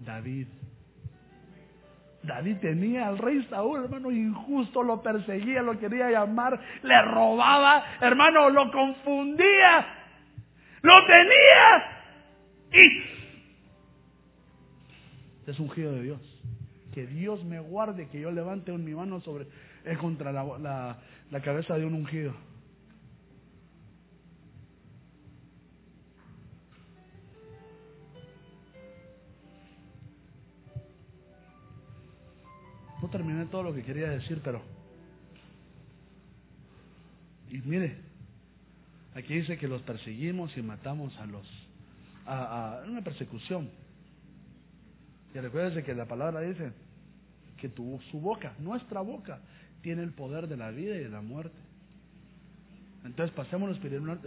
[0.00, 0.46] David
[2.22, 8.50] David tenía al rey Saúl, hermano, injusto, lo perseguía, lo quería llamar, le robaba, hermano,
[8.50, 9.86] lo confundía,
[10.82, 11.98] lo tenía
[12.72, 13.18] y
[15.50, 16.20] es ungido de Dios.
[16.92, 19.46] Que Dios me guarde, que yo levante mi mano sobre
[19.88, 20.98] eh, contra la,
[21.30, 22.34] la cabeza de un ungido.
[33.00, 34.60] No terminé todo lo que quería decir, pero...
[37.48, 37.96] Y mire,
[39.14, 41.46] aquí dice que los perseguimos y matamos a los...
[42.26, 43.70] a, una persecución.
[45.34, 46.72] Y recuérdese que la palabra dice
[47.56, 49.40] que tu, su boca, nuestra boca,
[49.82, 51.56] tiene el poder de la vida y de la muerte.
[53.04, 53.74] Entonces pasémoslo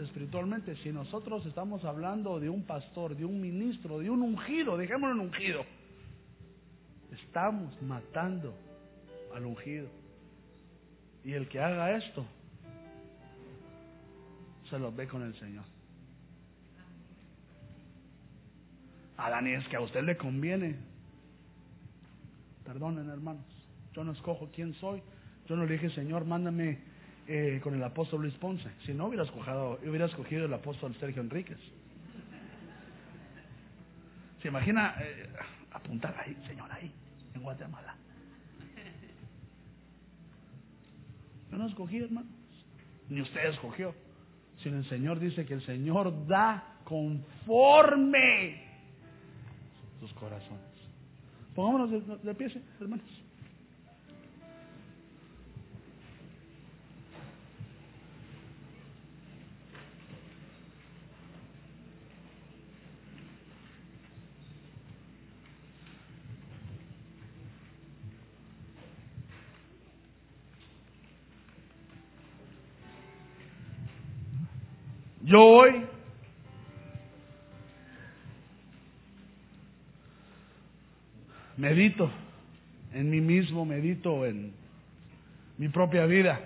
[0.01, 0.75] espiritualmente.
[0.77, 5.21] Si nosotros estamos hablando de un pastor, de un ministro, de un ungido, dejémoslo en
[5.21, 5.65] ungido
[7.11, 8.53] Estamos matando
[9.35, 9.87] al ungido.
[11.23, 12.25] Y el que haga esto,
[14.69, 15.65] se lo ve con el Señor.
[19.17, 20.77] A Dani es que a usted le conviene.
[22.65, 23.45] Perdonen, hermanos.
[23.93, 25.03] Yo no escojo quién soy.
[25.51, 26.79] Yo no le dije, Señor, mándame
[27.27, 28.69] eh, con el apóstol Luis Ponce.
[28.85, 31.57] Si no, hubiera escogido, hubiera escogido el apóstol Sergio Enríquez.
[34.41, 35.27] ¿Se imagina eh,
[35.73, 36.89] apuntar ahí, Señor, ahí?
[37.35, 37.97] en Guatemala.
[41.51, 42.31] Yo no escogí, hermanos.
[43.09, 43.93] Ni usted escogió.
[44.63, 48.63] Sino el Señor dice que el Señor da conforme
[49.99, 50.61] sus corazones.
[51.53, 53.20] Pongámonos de, de pie, hermanos.
[75.31, 75.85] Yo hoy
[81.55, 82.11] medito
[82.91, 84.51] en mí mismo, medito en
[85.57, 86.37] mi propia vida.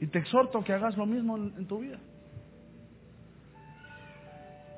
[0.00, 2.00] Y te exhorto que hagas lo mismo en, tu vida.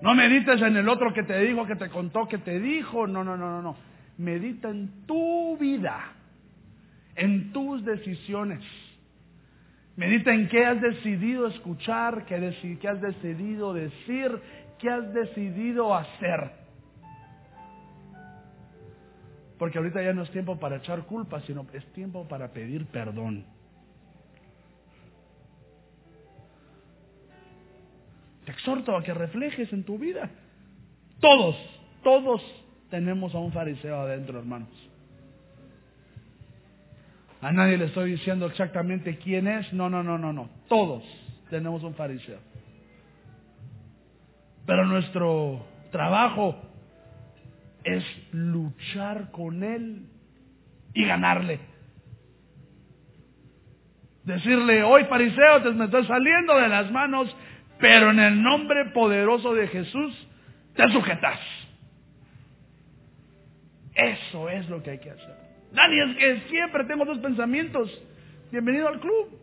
[0.03, 3.07] No medites en el otro que te dijo, que te contó, que te dijo.
[3.07, 3.77] No, no, no, no, no.
[4.19, 6.13] Medita en tu vida,
[7.17, 8.90] en tus decisiones.
[9.97, 14.41] Medita en qué has decidido escuchar, qué, has decidido decir,
[14.79, 16.53] qué has decidido hacer.
[19.59, 23.45] Porque ahorita ya no es tiempo para echar culpa, sino es tiempo para pedir perdón.
[28.47, 30.31] Te exhorto a que reflejes en tu vida.
[31.21, 31.57] Todos,
[32.03, 32.43] todos
[32.89, 34.90] tenemos a un fariseo adentro, hermanos.
[37.43, 39.73] A nadie le estoy diciendo exactamente quién es.
[39.73, 40.51] No, no, no, no, no.
[40.69, 41.03] Todos
[41.49, 42.39] tenemos un fariseo.
[44.67, 46.57] Pero nuestro trabajo
[47.83, 50.07] es luchar con él
[50.93, 51.61] y ganarle.
[54.25, 57.35] Decirle, hoy fariseo, te me estoy saliendo de las manos,
[57.79, 60.29] pero en el nombre poderoso de Jesús
[60.77, 61.41] te sujetas.
[63.95, 65.40] Eso es lo que hay que hacer.
[65.73, 67.91] Dani, es que siempre tengo dos pensamientos.
[68.51, 69.39] Bienvenido al club.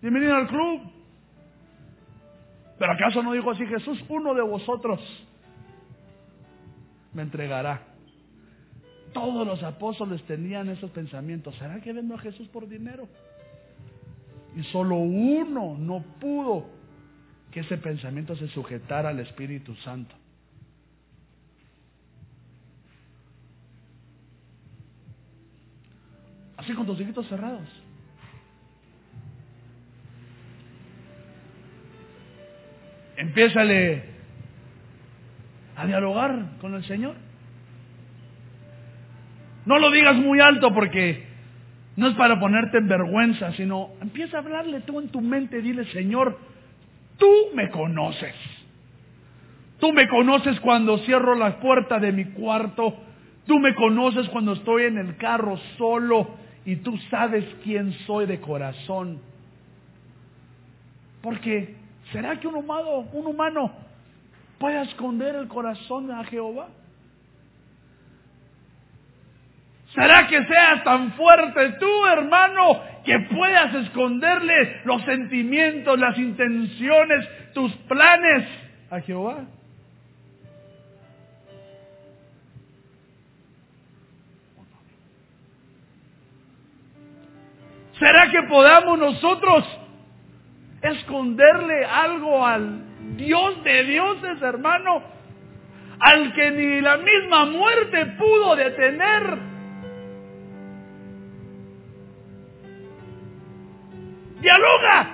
[0.00, 0.80] Bienvenido al club.
[2.78, 5.00] Pero acaso no dijo así Jesús, uno de vosotros
[7.12, 7.82] me entregará.
[9.12, 11.56] Todos los apóstoles tenían esos pensamientos.
[11.56, 13.08] ¿Será que vendo a Jesús por dinero?
[14.54, 16.66] Y solo uno no pudo
[17.50, 20.14] que ese pensamiento se sujetara al Espíritu Santo.
[26.66, 27.68] Así con tus ojitos cerrados.
[33.16, 34.02] Empiézale
[35.76, 37.14] a dialogar con el Señor.
[39.64, 41.24] No lo digas muy alto porque
[41.94, 45.84] no es para ponerte en vergüenza, sino empieza a hablarle tú en tu mente, dile,
[45.92, 46.36] Señor,
[47.16, 48.34] tú me conoces.
[49.78, 52.92] Tú me conoces cuando cierro la puerta de mi cuarto.
[53.46, 58.40] Tú me conoces cuando estoy en el carro solo y tú sabes quién soy de
[58.40, 59.22] corazón.
[61.22, 61.76] Porque
[62.12, 63.70] ¿será que un humano, un humano
[64.58, 66.68] puede esconder el corazón a Jehová?
[69.94, 77.72] ¿Será que seas tan fuerte tú, hermano, que puedas esconderle los sentimientos, las intenciones, tus
[77.88, 78.44] planes
[78.90, 79.44] a Jehová?
[87.98, 89.64] ¿Será que podamos nosotros
[90.82, 95.02] esconderle algo al Dios de dioses, hermano?
[95.98, 99.38] Al que ni la misma muerte pudo detener.
[104.40, 105.10] Dialoga.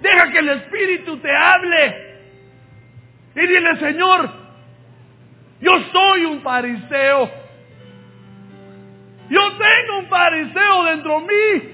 [0.00, 2.06] Deja que el Espíritu te hable.
[3.34, 4.30] Y dile, Señor,
[5.60, 7.45] yo soy un fariseo.
[9.28, 11.72] Yo tengo un fariseo dentro de mí.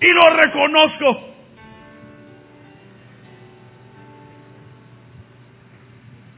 [0.00, 1.26] Y lo reconozco.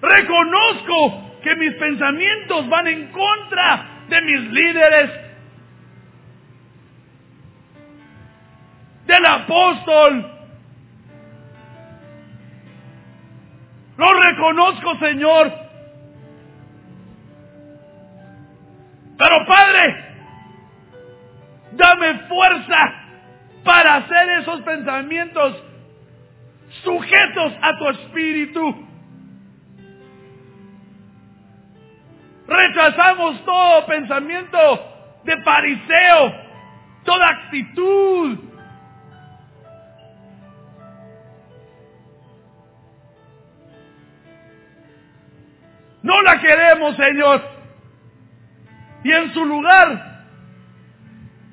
[0.01, 5.11] Reconozco que mis pensamientos van en contra de mis líderes,
[9.07, 10.33] del apóstol.
[13.97, 15.68] Lo reconozco, Señor.
[19.19, 20.05] Pero Padre,
[21.73, 22.95] dame fuerza
[23.65, 25.63] para hacer esos pensamientos
[26.85, 28.89] sujetos a tu espíritu.
[32.47, 34.59] Rechazamos todo pensamiento
[35.25, 36.35] de fariseo,
[37.05, 38.49] toda actitud
[46.09, 47.58] No la queremos, Señor.
[49.09, 50.27] Y en su lugar,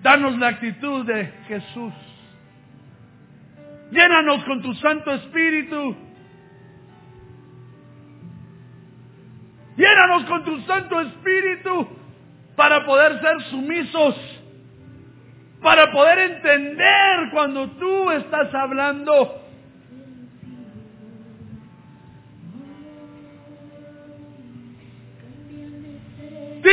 [0.01, 1.93] danos la actitud de Jesús.
[3.91, 5.95] Llénanos con tu Santo Espíritu.
[9.77, 11.87] Llénanos con tu Santo Espíritu
[12.57, 14.15] para poder ser sumisos,
[15.61, 19.44] para poder entender cuando tú estás hablando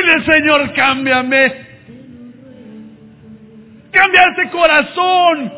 [0.03, 1.53] Dile, Señor, cámbiame.
[3.92, 5.53] Cambia ese corazón.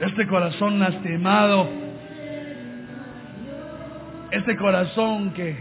[0.00, 1.68] Este corazón lastimado.
[4.30, 5.56] Este corazón que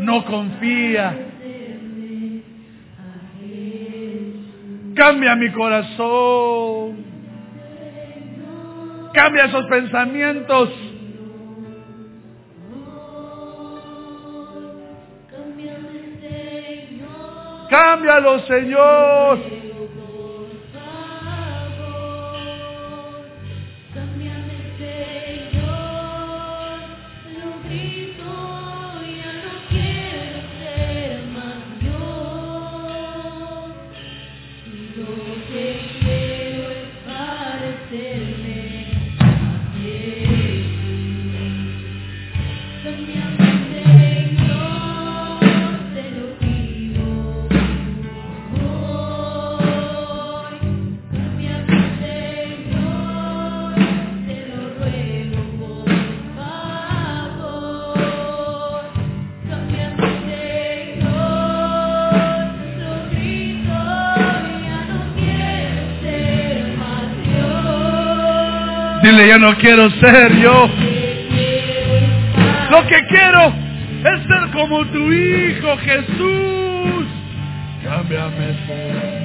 [0.00, 1.16] no confía.
[4.94, 7.13] Cambia mi corazón.
[9.14, 10.70] Cambia esos pensamientos.
[17.70, 19.63] Cámbialo, Señor.
[69.24, 70.68] que ya no quiero ser yo.
[72.70, 73.54] Lo que quiero
[74.04, 77.06] es ser como tu Hijo Jesús.
[77.84, 79.23] Cámbiame,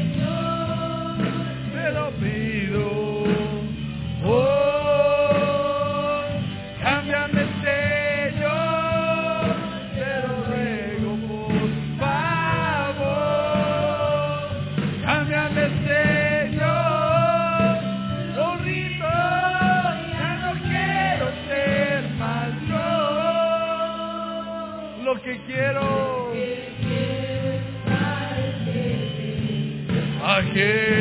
[30.56, 30.99] Yeah.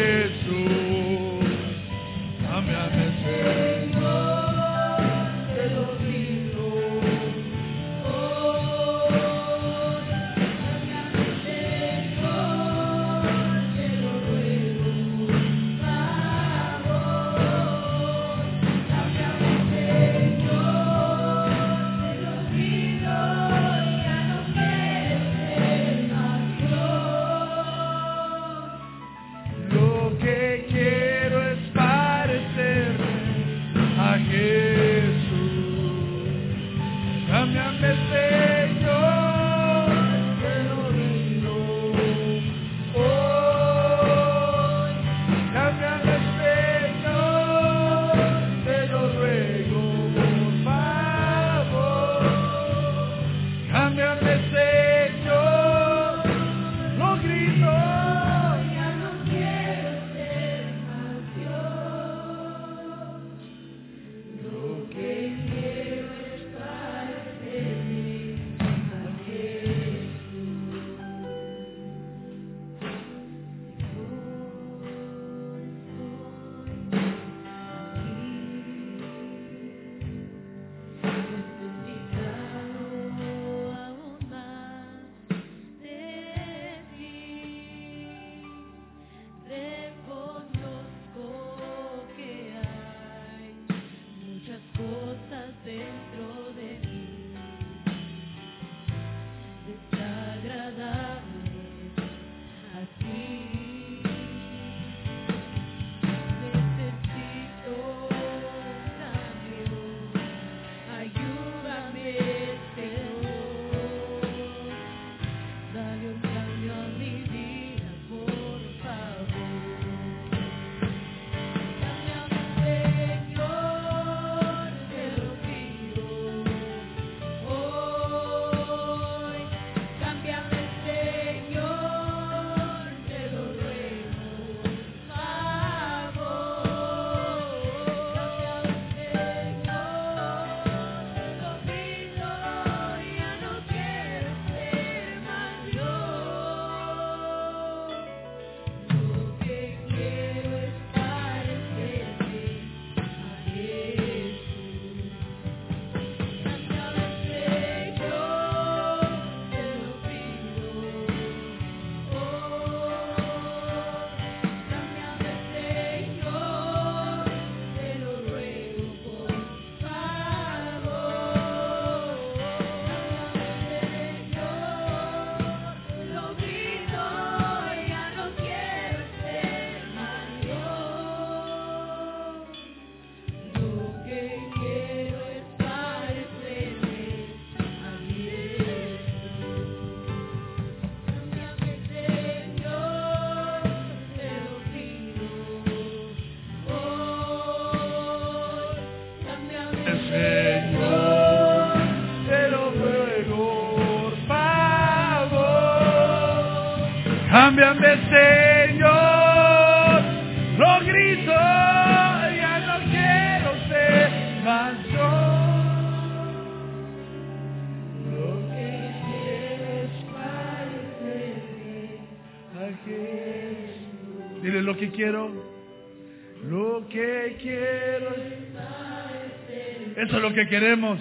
[230.38, 231.00] que queremos.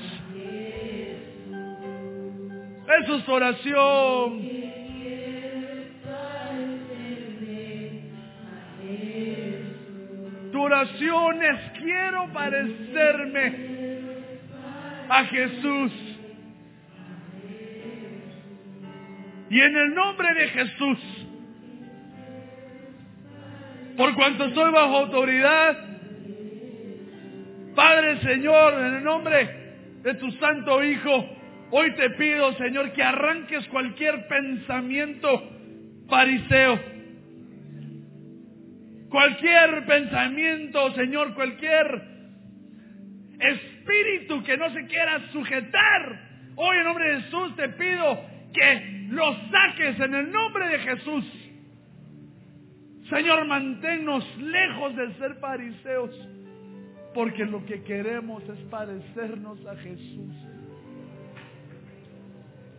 [3.03, 4.41] Eso es oración.
[10.51, 13.67] Tu oración es quiero parecerme
[15.07, 15.91] a Jesús.
[19.51, 20.99] Y en el nombre de Jesús,
[23.97, 25.86] por cuanto estoy bajo autoridad,
[27.77, 29.49] Padre Señor, en el nombre
[30.01, 31.29] de tu Santo Hijo,
[31.69, 35.29] hoy te pido, Señor, que arranques cualquier pensamiento
[36.09, 36.79] fariseo.
[39.11, 42.01] Cualquier pensamiento, Señor, cualquier
[43.41, 46.19] espíritu que no se quiera sujetar,
[46.55, 48.25] hoy en nombre de Jesús te pido
[48.55, 51.25] que lo saques en el nombre de Jesús.
[53.11, 56.36] Señor, manténnos lejos de ser fariseos
[57.17, 60.35] porque lo que queremos es parecernos a Jesús.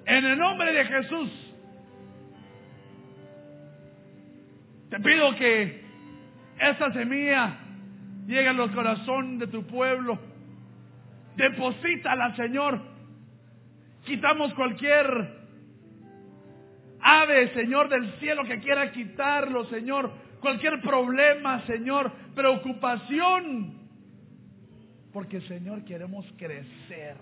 [0.07, 1.29] En el nombre de Jesús,
[4.91, 5.83] te pido que
[6.57, 7.59] esa semilla
[8.29, 10.17] llegue a los corazones de tu pueblo.
[11.35, 12.81] Deposítala, Señor.
[14.05, 15.35] Quitamos cualquier
[17.01, 20.13] ave, Señor, del cielo que quiera quitarlo, Señor.
[20.39, 23.88] Cualquier problema, Señor, preocupación.
[25.19, 27.17] Porque, Señor, queremos crecer.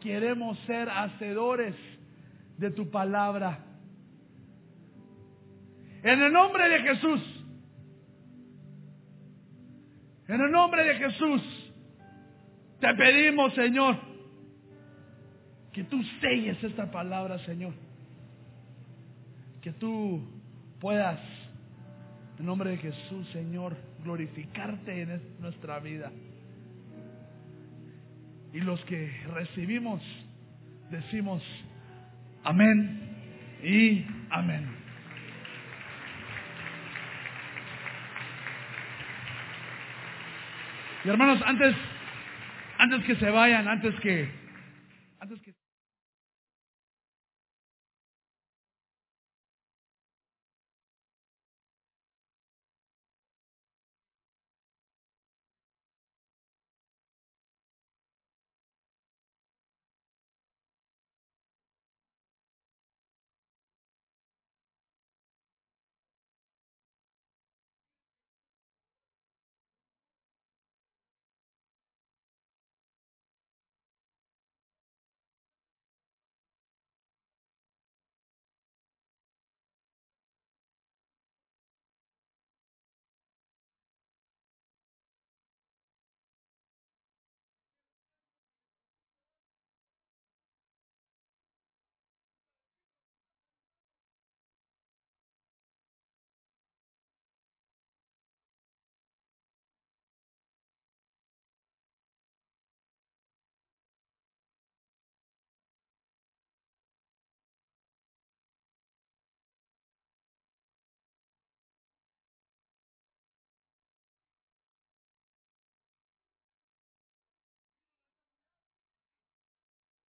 [0.00, 1.74] Queremos ser hacedores
[2.56, 3.64] de tu palabra.
[6.04, 7.44] En el nombre de Jesús.
[10.28, 11.72] En el nombre de Jesús.
[12.78, 13.96] Te pedimos, Señor,
[15.72, 17.74] que tú selles esta palabra, Señor.
[19.60, 20.22] Que tú
[20.78, 21.18] puedas,
[22.38, 26.12] en nombre de Jesús, Señor, glorificarte en nuestra vida.
[28.56, 30.02] Y los que recibimos,
[30.90, 31.42] decimos
[32.42, 33.00] amén
[33.62, 34.66] y amén.
[41.04, 41.76] Y hermanos, antes,
[42.78, 44.26] antes que se vayan, antes que,
[45.20, 45.55] antes que